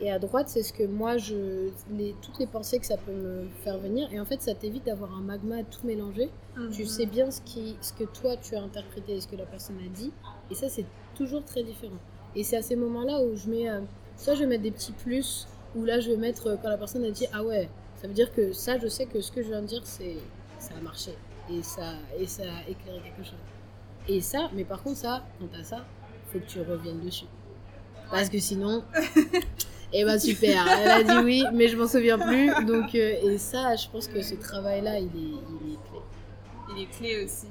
[0.00, 3.12] Et à droite, c'est ce que moi, je, les, toutes les pensées que ça peut
[3.12, 4.08] me faire venir.
[4.12, 6.30] Et en fait, ça t'évite d'avoir un magma tout mélangé.
[6.72, 9.46] Tu sais bien ce, qui, ce que toi, tu as interprété et ce que la
[9.46, 10.12] personne a dit.
[10.50, 11.98] Et ça, c'est toujours très différent.
[12.36, 13.68] Et c'est à ces moments-là où je mets...
[13.68, 13.80] Euh,
[14.16, 16.78] soit je vais mettre des petits plus, ou là, je vais mettre, euh, quand la
[16.78, 19.42] personne a dit, ah ouais, ça veut dire que ça, je sais que ce que
[19.42, 20.16] je viens de dire, c'est
[20.58, 21.12] ça a marché.
[21.50, 23.38] Et ça, et ça a éclairé quelque chose.
[24.06, 25.84] Et ça, mais par contre, ça, quand t'as ça,
[26.32, 27.26] faut que tu reviennes dessus.
[28.10, 28.84] Parce que sinon,
[29.92, 32.48] eh ben super, elle a dit oui, mais je m'en souviens plus.
[32.64, 36.00] Donc, euh, et ça, je pense que ce travail-là, il est, il est clé.
[36.70, 37.48] Il est clé aussi.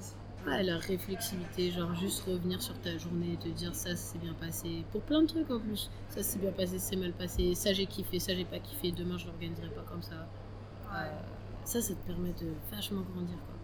[0.48, 4.34] Ouais, la réflexivité, genre juste revenir sur ta journée et te dire ça, s'est bien
[4.34, 4.86] passé.
[4.92, 5.90] Pour plein de trucs en plus.
[6.10, 7.54] Ça s'est bien passé, c'est mal passé.
[7.54, 8.92] Ça, j'ai kiffé, ça, j'ai pas kiffé.
[8.92, 10.16] Demain, je l'organiserai pas comme ça.
[10.92, 11.06] Ouais.
[11.06, 11.22] Euh,
[11.66, 13.36] ça, ça te permet de vachement grandir.
[13.46, 13.56] Quoi.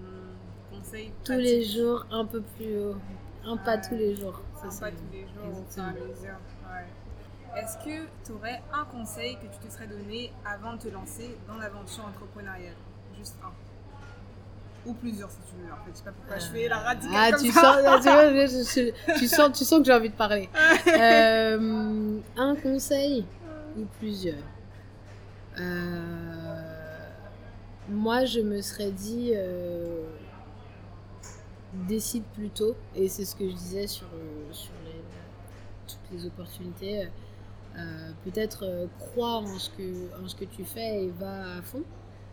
[0.00, 0.78] Mhm.
[0.80, 2.96] Conseil Tous les jours, un peu plus haut.
[3.44, 4.42] Un pas tous les jours.
[4.56, 5.62] Ça, pas tous les jours, Exactement.
[5.62, 6.38] au fur et à mesure.
[6.70, 7.60] Ouais.
[7.60, 11.36] Est-ce que tu aurais un conseil que tu te serais donné avant de te lancer
[11.48, 12.74] dans l'aventure entrepreneuriale?
[13.18, 13.52] Juste un.
[14.88, 15.72] Ou plusieurs si tu veux.
[15.72, 17.60] En fait, je sais pas pourquoi je fais la radicale Ah, comme tu ça.
[17.60, 20.14] sens, ah, tu, vois, je- je- je- tu sens, tu sens que j'ai envie de
[20.14, 20.48] parler.
[20.88, 23.24] Euh, un conseil
[23.76, 24.36] ou plusieurs?
[25.58, 27.08] Euh,
[27.88, 30.04] moi, je me serais dit, euh,
[31.88, 32.74] décide plus tôt.
[32.94, 34.72] Et c'est ce que je disais sur, euh, sur
[35.86, 37.08] toutes les opportunités.
[37.78, 41.82] Euh, Peut-être euh, crois en ce, que, en tu fais et va à fond.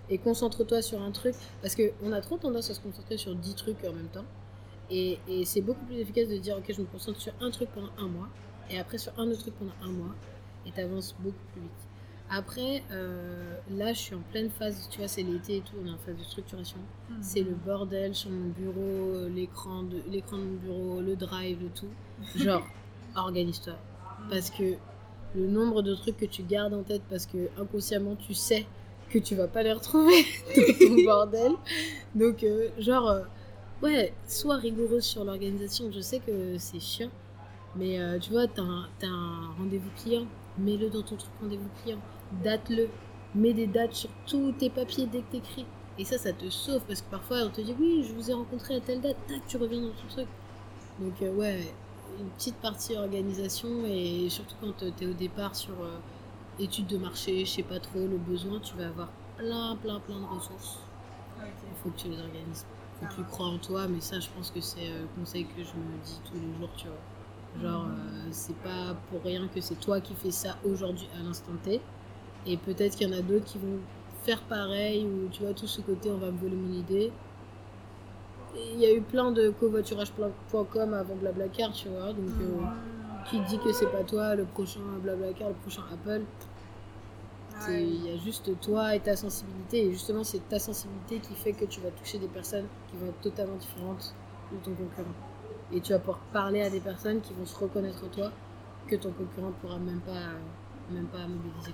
[0.09, 1.35] Et concentre-toi sur un truc.
[1.61, 4.25] Parce qu'on a trop tendance à se concentrer sur 10 trucs en même temps.
[4.89, 7.69] Et, et c'est beaucoup plus efficace de dire, ok, je me concentre sur un truc
[7.73, 8.29] pendant un mois.
[8.69, 10.15] Et après sur un autre truc pendant un mois.
[10.65, 11.92] Et t'avances beaucoup plus vite.
[12.35, 15.87] Après, euh, là, je suis en pleine phase, tu vois, c'est l'été et tout, on
[15.87, 16.77] est en phase de structuration.
[17.09, 17.17] Mhm.
[17.21, 21.61] C'est le bordel sur mon bureau, euh, l'écran de, l'écran de mon bureau, le drive,
[21.61, 21.89] le tout.
[22.35, 22.65] Genre,
[23.15, 23.73] organise-toi.
[24.31, 24.63] Parce que
[25.35, 28.65] le nombre de trucs que tu gardes en tête, parce que inconsciemment, tu sais
[29.11, 31.51] que tu vas pas les retrouver dans ton bordel.
[32.15, 33.21] Donc, euh, genre, euh,
[33.83, 35.91] ouais, sois rigoureuse sur l'organisation.
[35.91, 37.11] Je sais que c'est chiant,
[37.75, 40.25] mais tu vois, t'as un, t'as un rendez-vous client,
[40.57, 41.99] mets-le dans ton truc rendez-vous client,
[42.43, 42.89] date-le,
[43.35, 45.65] mets des dates sur tous tes papiers dès que t'écris.
[45.97, 48.33] Et ça, ça te sauve parce que parfois on te dit oui, je vous ai
[48.33, 50.27] rencontré à telle date, tac, tu reviens dans ton truc.
[50.99, 51.73] Donc, euh, ouais,
[52.19, 55.97] une petite partie organisation et surtout quand tu es au départ sur euh,
[56.59, 60.19] études de marché, je sais pas trop, le besoin, tu vas avoir plein, plein, plein
[60.19, 60.79] de ressources.
[61.39, 62.65] Il faut que tu les organises.
[62.99, 65.19] Faut Ah que tu crois en toi, mais ça, je pense que c'est euh, le
[65.19, 67.61] conseil que je me dis tous les jours, tu vois.
[67.61, 71.51] Genre, euh, c'est pas pour rien que c'est toi qui fais ça aujourd'hui à l'instant
[71.63, 71.81] T.
[72.45, 73.79] Et peut-être qu'il y en a d'autres qui vont
[74.23, 77.11] faire pareil, ou tu vois, tout ce côté, on va me voler mon idée.
[78.55, 82.13] Il y a eu plein de covoiturage.com avant Blablacar, tu vois.
[82.13, 82.65] Donc, euh,
[83.29, 86.21] qui dit que c'est pas toi le prochain Blablacar, le prochain Apple.
[87.69, 89.85] Il y a juste toi et ta sensibilité.
[89.85, 93.07] Et justement, c'est ta sensibilité qui fait que tu vas toucher des personnes qui vont
[93.07, 94.13] être totalement différentes
[94.51, 95.15] de ton concurrent.
[95.71, 98.31] Et tu vas pouvoir parler à des personnes qui vont se reconnaître en toi
[98.87, 100.33] que ton concurrent pourra même pas,
[100.91, 101.73] même pas mobiliser.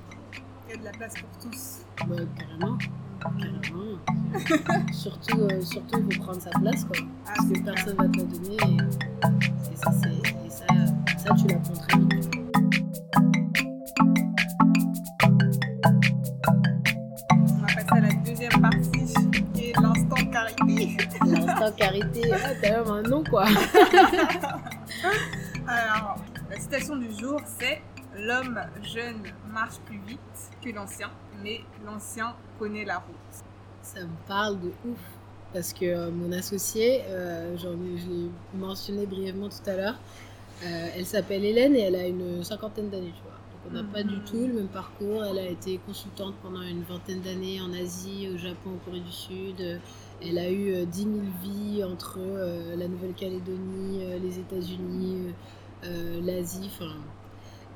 [0.69, 0.75] Quoi.
[0.75, 1.85] Il y a de la place pour tous.
[2.07, 2.77] Ouais, carrément.
[3.21, 3.97] Carrément.
[4.93, 6.85] surtout, euh, surtout, il faut prendre sa place.
[6.85, 6.97] Quoi.
[7.25, 8.57] Ah, Parce que personne va te la donner.
[8.67, 8.77] Et,
[9.73, 9.91] et ça,
[10.45, 10.65] et ça,
[11.17, 12.29] ça, tu l'apprends très vite.
[17.31, 19.13] On va passer à la deuxième partie
[19.53, 20.97] qui est l'instant carité.
[21.25, 23.45] L'instant carité, ah, t'as même un nom quoi.
[25.67, 26.17] Alors,
[26.49, 27.81] la citation du jour, c'est
[28.19, 30.19] L'homme jeune marche plus vite
[30.63, 31.09] que l'ancien,
[31.43, 33.15] mais l'ancien connaît la route.
[33.81, 34.99] Ça me parle de ouf.
[35.53, 39.95] Parce que euh, mon associée, euh, j'en ai, je l'ai mentionné brièvement tout à l'heure,
[40.63, 43.31] euh, elle s'appelle Hélène et elle a une cinquantaine d'années, tu vois.
[43.31, 44.09] Donc on n'a pas Mhm.
[44.09, 45.23] du tout le même parcours.
[45.25, 49.11] Elle a été consultante pendant une vingtaine d'années en Asie, au Japon, en Corée du
[49.11, 49.79] Sud.
[50.21, 52.19] Elle a eu euh, 10 000 vies entre
[52.77, 55.33] la Nouvelle-Calédonie, les États-Unis,
[56.21, 56.93] l'Asie, enfin.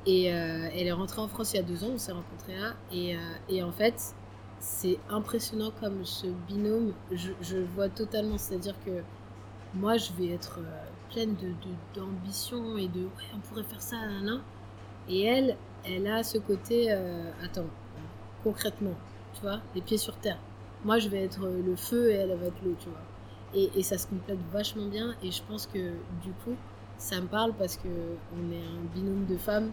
[0.06, 2.56] Et euh, elle est rentrée en France il y a deux ans, on s'est rencontrés
[2.56, 2.74] là.
[2.92, 4.14] Et, euh, et en fait,
[4.60, 8.36] c'est impressionnant comme ce binôme, je, je vois totalement.
[8.36, 9.02] C'est-à-dire que
[9.74, 11.34] moi, je vais être euh, pleine
[11.94, 14.40] d'ambition et de ouais, on pourrait faire ça, là, là.
[15.08, 16.90] Et elle, elle a ce côté,
[17.42, 17.66] attends,
[18.42, 18.94] concrètement,
[19.34, 20.38] tu vois, les pieds sur terre.
[20.82, 23.02] Moi, je vais être le feu et elle va être l'eau, tu vois.
[23.54, 25.14] Et, et ça se complète vachement bien.
[25.22, 25.90] Et je pense que
[26.22, 26.56] du coup,
[26.96, 27.88] ça me parle parce que
[28.34, 29.72] on est un binôme de femmes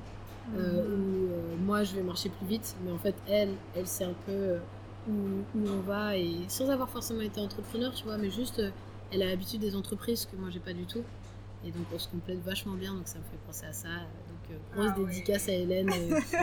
[0.56, 4.04] euh, où euh, moi je vais marcher plus vite, mais en fait elle, elle sait
[4.06, 4.60] un peu euh,
[5.10, 5.12] où,
[5.58, 8.62] où on va et sans avoir forcément été entrepreneur, tu vois, mais juste
[9.12, 11.04] elle a l'habitude des entreprises que moi j'ai pas du tout.
[11.64, 13.88] Et donc on se complète vachement bien, donc ça me fait penser à ça.
[13.90, 15.06] Donc grosse Ah ouais.
[15.06, 16.36] dédicace à Hélène qui,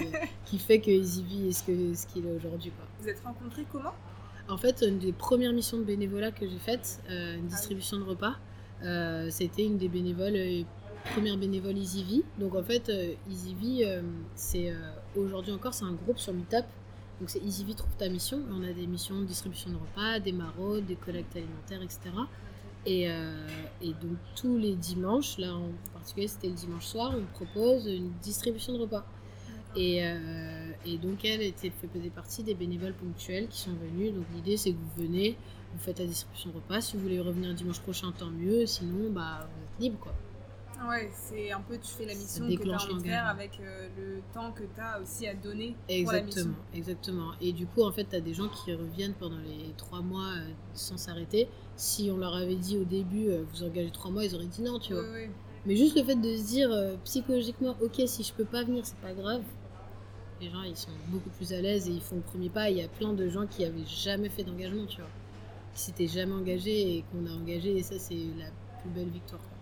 [0.44, 2.70] qui fait que EasyV est ce que- ce qu'il est aujourd'hui.
[3.00, 3.94] Vous êtes rencontrés comment?
[4.48, 8.04] En fait, une des premières missions de bénévolat que j'ai faites, euh, une distribution de
[8.04, 8.36] repas,
[8.84, 10.36] euh, c'était une des bénévoles,
[11.12, 12.22] première bénévole EasyV.
[12.38, 14.02] Donc en fait, euh, EasyV, euh,
[14.34, 14.76] c'est euh,
[15.16, 16.64] aujourd'hui encore, c'est un groupe sur Meetup.
[17.20, 18.40] Donc c'est EasyV trouve ta mission.
[18.52, 22.10] On a des missions de distribution de repas, des maraudes, des collectes alimentaires, etc.
[22.86, 23.46] Et, euh,
[23.82, 28.12] et donc tous les dimanches, là en particulier c'était le dimanche soir, on propose une
[28.22, 29.04] distribution de repas.
[29.76, 34.14] Et, euh, et donc elle était, faisait partie des bénévoles ponctuels qui sont venus.
[34.14, 35.36] Donc l'idée c'est que vous venez,
[35.74, 36.80] vous faites la distribution de repas.
[36.80, 38.64] Si vous voulez revenir dimanche prochain, tant mieux.
[38.64, 40.14] Sinon, bah, vous êtes libre quoi.
[40.86, 43.58] Ouais, c'est un peu, tu fais la mission que tu as envie de faire avec
[43.60, 46.42] euh, le temps que tu as aussi à donner pour la mission.
[46.42, 47.30] Exactement, exactement.
[47.40, 50.28] Et du coup, en fait, tu as des gens qui reviennent pendant les trois mois
[50.36, 51.48] euh, sans s'arrêter.
[51.74, 54.62] Si on leur avait dit au début, euh, vous engagez trois mois, ils auraient dit
[54.62, 55.02] non, tu vois.
[55.02, 55.30] Ouais, ouais.
[55.66, 56.70] Mais juste le fait de se dire
[57.04, 59.42] psychologiquement, ok, si je peux pas venir, c'est pas grave.
[60.40, 62.70] Les gens, ils sont beaucoup plus à l'aise et ils font le premier pas.
[62.70, 65.10] Il y a plein de gens qui avaient jamais fait d'engagement, tu vois.
[65.74, 67.76] Qui s'étaient jamais engagés et qu'on a engagé.
[67.76, 68.46] Et ça, c'est la
[68.80, 69.42] plus belle victoire.
[69.42, 69.57] quoi.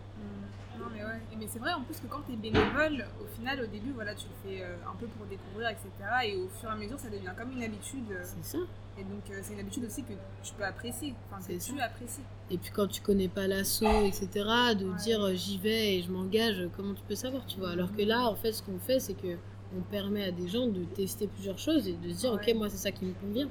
[0.79, 3.61] Non mais ouais, mais c'est vrai en plus que quand tu es bénévole, au final
[3.63, 5.89] au début voilà tu le fais euh, un peu pour découvrir etc.
[6.25, 8.11] Et au fur et à mesure ça devient comme une habitude.
[8.11, 8.59] euh, C'est ça.
[8.99, 10.13] Et donc euh, c'est une habitude aussi que
[10.43, 12.23] tu peux apprécier, enfin que C'est tu apprécies.
[12.51, 14.29] Et puis quand tu connais pas l'assaut, etc.,
[14.79, 14.97] de Ouais.
[15.03, 17.71] dire j'y vais et je m'engage, comment tu peux savoir, tu vois?
[17.71, 19.37] Alors que là, en fait, ce qu'on fait, c'est que
[19.77, 22.51] on permet à des gens de tester plusieurs choses et de se dire Ouais.
[22.51, 23.49] ok, moi c'est ça qui me convient.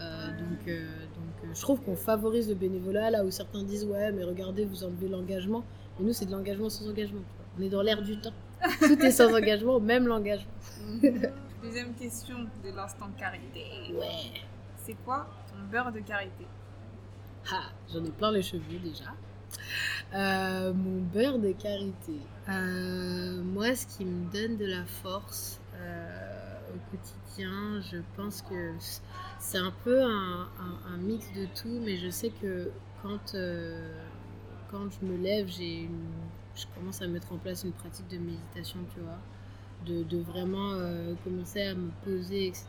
[0.00, 0.28] Euh.
[0.38, 4.12] Donc, euh, donc euh, je trouve qu'on favorise le bénévolat là où certains disent ouais,
[4.12, 5.64] mais regardez, vous enlevez l'engagement.
[5.98, 7.20] Mais nous, c'est de l'engagement sans engagement.
[7.58, 8.32] On est dans l'air du temps.
[8.80, 10.50] Tout est sans engagement, même l'engagement.
[11.62, 13.64] Deuxième question de l'instant carité.
[13.92, 14.40] Ouais.
[14.84, 16.46] C'est quoi ton beurre de carité?
[17.52, 19.04] Ah, j'en ai plein les cheveux déjà.
[20.14, 22.12] Euh, mon beurre de karité.
[22.48, 28.72] Euh, moi, ce qui me donne de la force euh, au quotidien, je pense que
[29.38, 32.70] c'est un peu un, un- un mix de tout, mais je sais que
[33.02, 33.34] quand,
[34.70, 36.10] quand je me lève, j'ai une-
[36.54, 39.18] je commence à mettre en place une pratique de méditation, tu vois,
[39.86, 42.66] de, de vraiment euh, commencer à me poser, etc.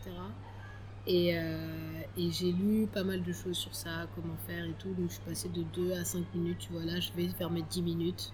[1.08, 4.90] Et, euh, et j'ai lu pas mal de choses sur ça, comment faire et tout.
[4.90, 6.84] Donc je suis passée de 2 à 5 minutes, tu vois.
[6.86, 8.32] Là, je vais vers mes 10 minutes.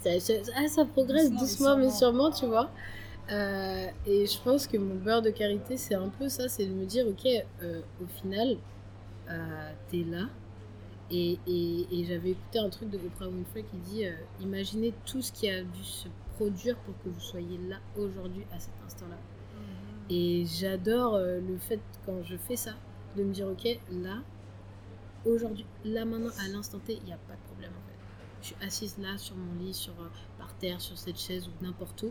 [0.00, 2.30] Ça, ça, ah, ça progresse Doucement, mais doucement, mais sûrement.
[2.30, 2.70] sûrement, tu vois.
[3.30, 6.72] Euh, et je pense que mon beurre de karité, c'est un peu ça c'est de
[6.72, 7.26] me dire, ok,
[8.02, 8.56] au final,
[9.88, 10.28] t'es là.
[11.10, 15.20] Et, et, et j'avais écouté un truc de Oprah Winfrey qui dit euh, Imaginez tout
[15.22, 19.18] ce qui a dû se produire pour que vous soyez là aujourd'hui, à cet instant-là.
[20.08, 22.74] Et j'adore euh, le fait, quand je fais ça,
[23.16, 24.22] de me dire, ok, là,
[25.24, 27.96] aujourd'hui, là maintenant, à l'instant T, il n'y a pas de problème en fait.
[28.42, 30.06] Je suis assise là, sur mon lit, sur, euh,
[30.38, 32.10] par terre, sur cette chaise ou n'importe où.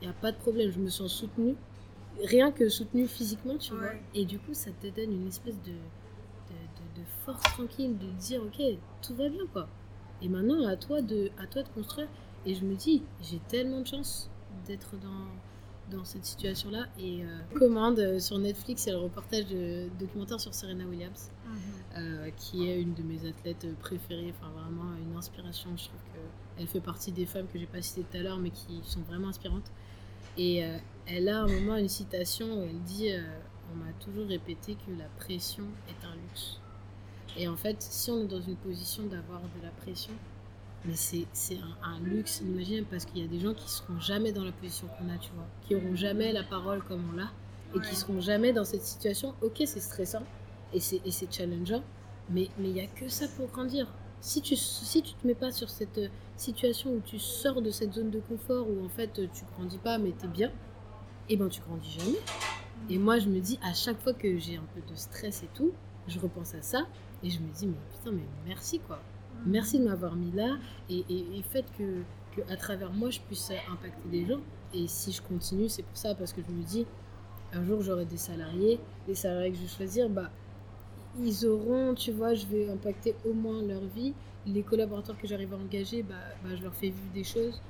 [0.00, 1.54] Il n'y a pas de problème, je me sens soutenue.
[2.24, 3.78] Rien que soutenue physiquement, tu Ouais.
[3.78, 3.90] vois.
[4.14, 5.72] Et du coup, ça te donne une espèce de,
[6.96, 8.62] de, force tranquille, de dire, ok,
[9.02, 9.68] tout va bien quoi.
[10.22, 12.08] Et maintenant, à toi de, à toi de construire.
[12.44, 14.30] Et je me dis, j'ai tellement de chance
[14.66, 16.86] d'être dans, dans cette situation-là.
[16.98, 21.30] Et euh, commande euh, sur Netflix, c'est le reportage de, documentaire sur Serena Williams,
[21.96, 25.70] euh, qui est une de mes athlètes préférées, enfin vraiment une inspiration.
[25.76, 28.50] Je trouve qu'elle fait partie des femmes que j'ai pas citées tout à l'heure, mais
[28.50, 29.70] qui sont vraiment inspirantes.
[30.36, 33.22] Et euh, elle a à un moment une citation où elle dit euh,
[33.72, 36.60] On m'a toujours répété que la pression est un luxe.
[37.38, 40.12] Et en fait, si on est dans une position d'avoir de la pression,
[40.84, 44.32] mais c'est un, un luxe inimaginable parce qu'il y a des gens qui seront jamais
[44.32, 47.30] dans la position qu'on a, tu vois, qui auront jamais la parole comme on l'a
[47.74, 49.34] et qui seront jamais dans cette situation.
[49.42, 50.22] Ok, c'est stressant
[50.72, 51.82] et c'est challengeant,
[52.30, 53.92] mais mais il n'y a que ça pour grandir.
[54.20, 57.70] Si tu si tu te mets pas sur cette euh, situation où tu sors de
[57.70, 60.50] cette zone de confort où en fait euh, tu grandis pas mais t'es bien,
[61.28, 62.18] et ben tu grandis jamais.
[62.88, 65.48] Et moi je me dis à chaque fois que j'ai un peu de stress et
[65.54, 65.72] tout,
[66.08, 66.86] je repense à ça
[67.22, 68.98] et je me dis mais putain mais merci quoi.
[69.44, 70.56] Merci de m'avoir mis là
[70.88, 72.02] et, et, et fait que,
[72.34, 74.40] que à travers moi je puisse impacter des gens.
[74.74, 76.86] Et si je continue, c'est pour ça parce que je me dis
[77.52, 80.30] un jour j'aurai des salariés, les salariés que je vais choisir, bah
[81.18, 84.12] ils auront, tu vois, je vais impacter au moins leur vie.
[84.46, 86.14] Les collaborateurs que j'arrive à engager, bah,
[86.44, 87.60] bah, je leur fais vivre des choses.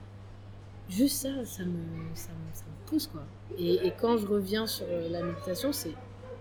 [0.89, 1.79] Juste ça, ça me,
[2.15, 3.23] ça me, ça me pousse quoi.
[3.59, 5.95] Et, et quand je reviens sur euh, la méditation, c'est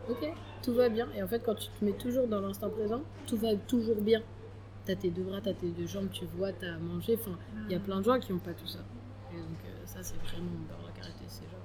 [0.10, 1.08] ok, tout va bien.
[1.16, 4.22] Et en fait, quand tu te mets toujours dans l'instant présent, tout va toujours bien.
[4.86, 7.18] T'as tes deux bras, t'as tes deux jambes, tu vois, t'as à manger.
[7.20, 7.38] Enfin,
[7.68, 8.80] il y a plein de gens qui n'ont pas tout ça.
[9.34, 11.24] Et donc, euh, ça, c'est vraiment beurre de karité.
[11.28, 11.60] C'est genre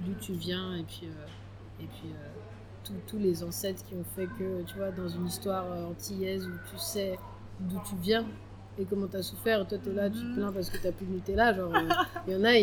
[0.00, 4.26] d'où tu viens et puis, euh, et puis euh, tous- les ancêtres qui ont fait
[4.38, 7.18] que, tu vois, dans une histoire euh, antillaise où tu sais
[7.60, 8.24] d'où tu viens,
[8.78, 9.66] et comment t'as souffert.
[9.66, 11.52] Toi, t'es là, tu te plains parce que t'as plus de Nutella.
[11.54, 11.72] Genre,
[12.26, 12.54] il y en a,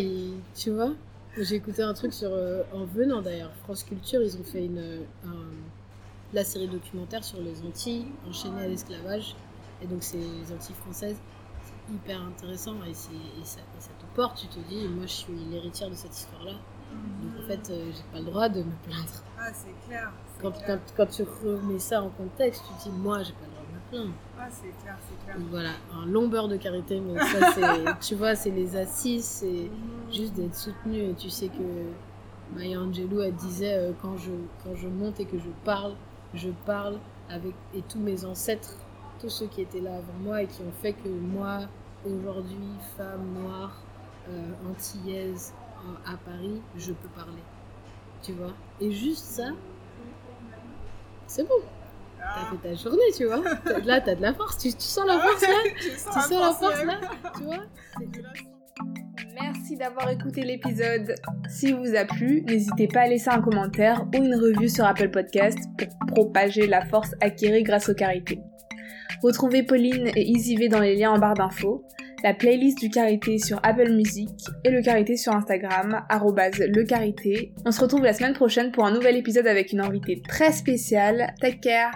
[0.55, 0.93] tu vois.
[1.39, 2.31] J'ai écouté un truc sur,
[2.73, 5.05] en venant d'ailleurs, France Culture, ils ont fait une,
[6.33, 9.35] la série documentaire sur les Antilles enchaînées à l'esclavage.
[9.81, 11.17] Et donc, c'est les Antilles françaises.
[11.63, 13.59] C'est hyper intéressant et, ça, et ça
[13.99, 14.38] te porte.
[14.39, 16.53] Tu te dis, moi, je suis l'héritière de cette histoire-là.
[17.21, 19.23] Donc en fait, euh, j'ai pas le droit de me plaindre.
[19.38, 20.11] Ah, c'est clair.
[20.41, 23.51] Quand, Quand, quand, tu remets ça en contexte, tu te dis, moi, j'ai pas le
[23.51, 23.56] droit
[23.88, 24.13] me plaindre.
[24.39, 25.38] Ah, c'est clair, c'est clair.
[25.49, 29.69] Voilà, un long beurre de carité, mais ça, c'est, tu vois, c'est les assises, c'est
[29.69, 30.13] mhm.
[30.13, 31.09] juste d'être soutenu.
[31.09, 34.31] Et tu sais que Maya Angelou, elle disait, euh, quand, je,
[34.63, 35.93] quand je monte et que je parle,
[36.33, 36.97] je parle
[37.29, 38.75] avec et tous mes ancêtres,
[39.19, 41.61] tous ceux qui étaient là avant moi et qui ont fait que moi,
[42.05, 43.81] aujourd'hui, femme noire,
[44.29, 45.53] euh, antillaise,
[46.05, 47.43] à Paris, je peux parler.
[48.21, 48.53] Tu vois?
[48.81, 49.49] Et juste ça,
[51.27, 51.61] c'est bon.
[52.20, 53.43] T'as fait ta journée, tu vois.
[53.86, 54.57] Là, t'as de la force.
[54.57, 56.99] Tu, sens la force là Tu sens la force là
[57.36, 57.65] Tu vois
[59.41, 61.13] Merci d'avoir écouté l'épisode.
[61.47, 65.09] Si vous a plu, n'hésitez pas à laisser un commentaire ou une review sur Apple
[65.09, 68.39] Podcast pour propager la force acquérie grâce aux carités.
[69.22, 71.84] Retrouvez Pauline et EasyV dans les liens en barre d'infos
[72.24, 74.30] la playlist du Carité sur Apple Music
[74.63, 77.53] et le Carité sur Instagram, le Carité.
[77.65, 81.34] On se retrouve la semaine prochaine pour un nouvel épisode avec une invitée très spéciale.
[81.41, 81.91] Take care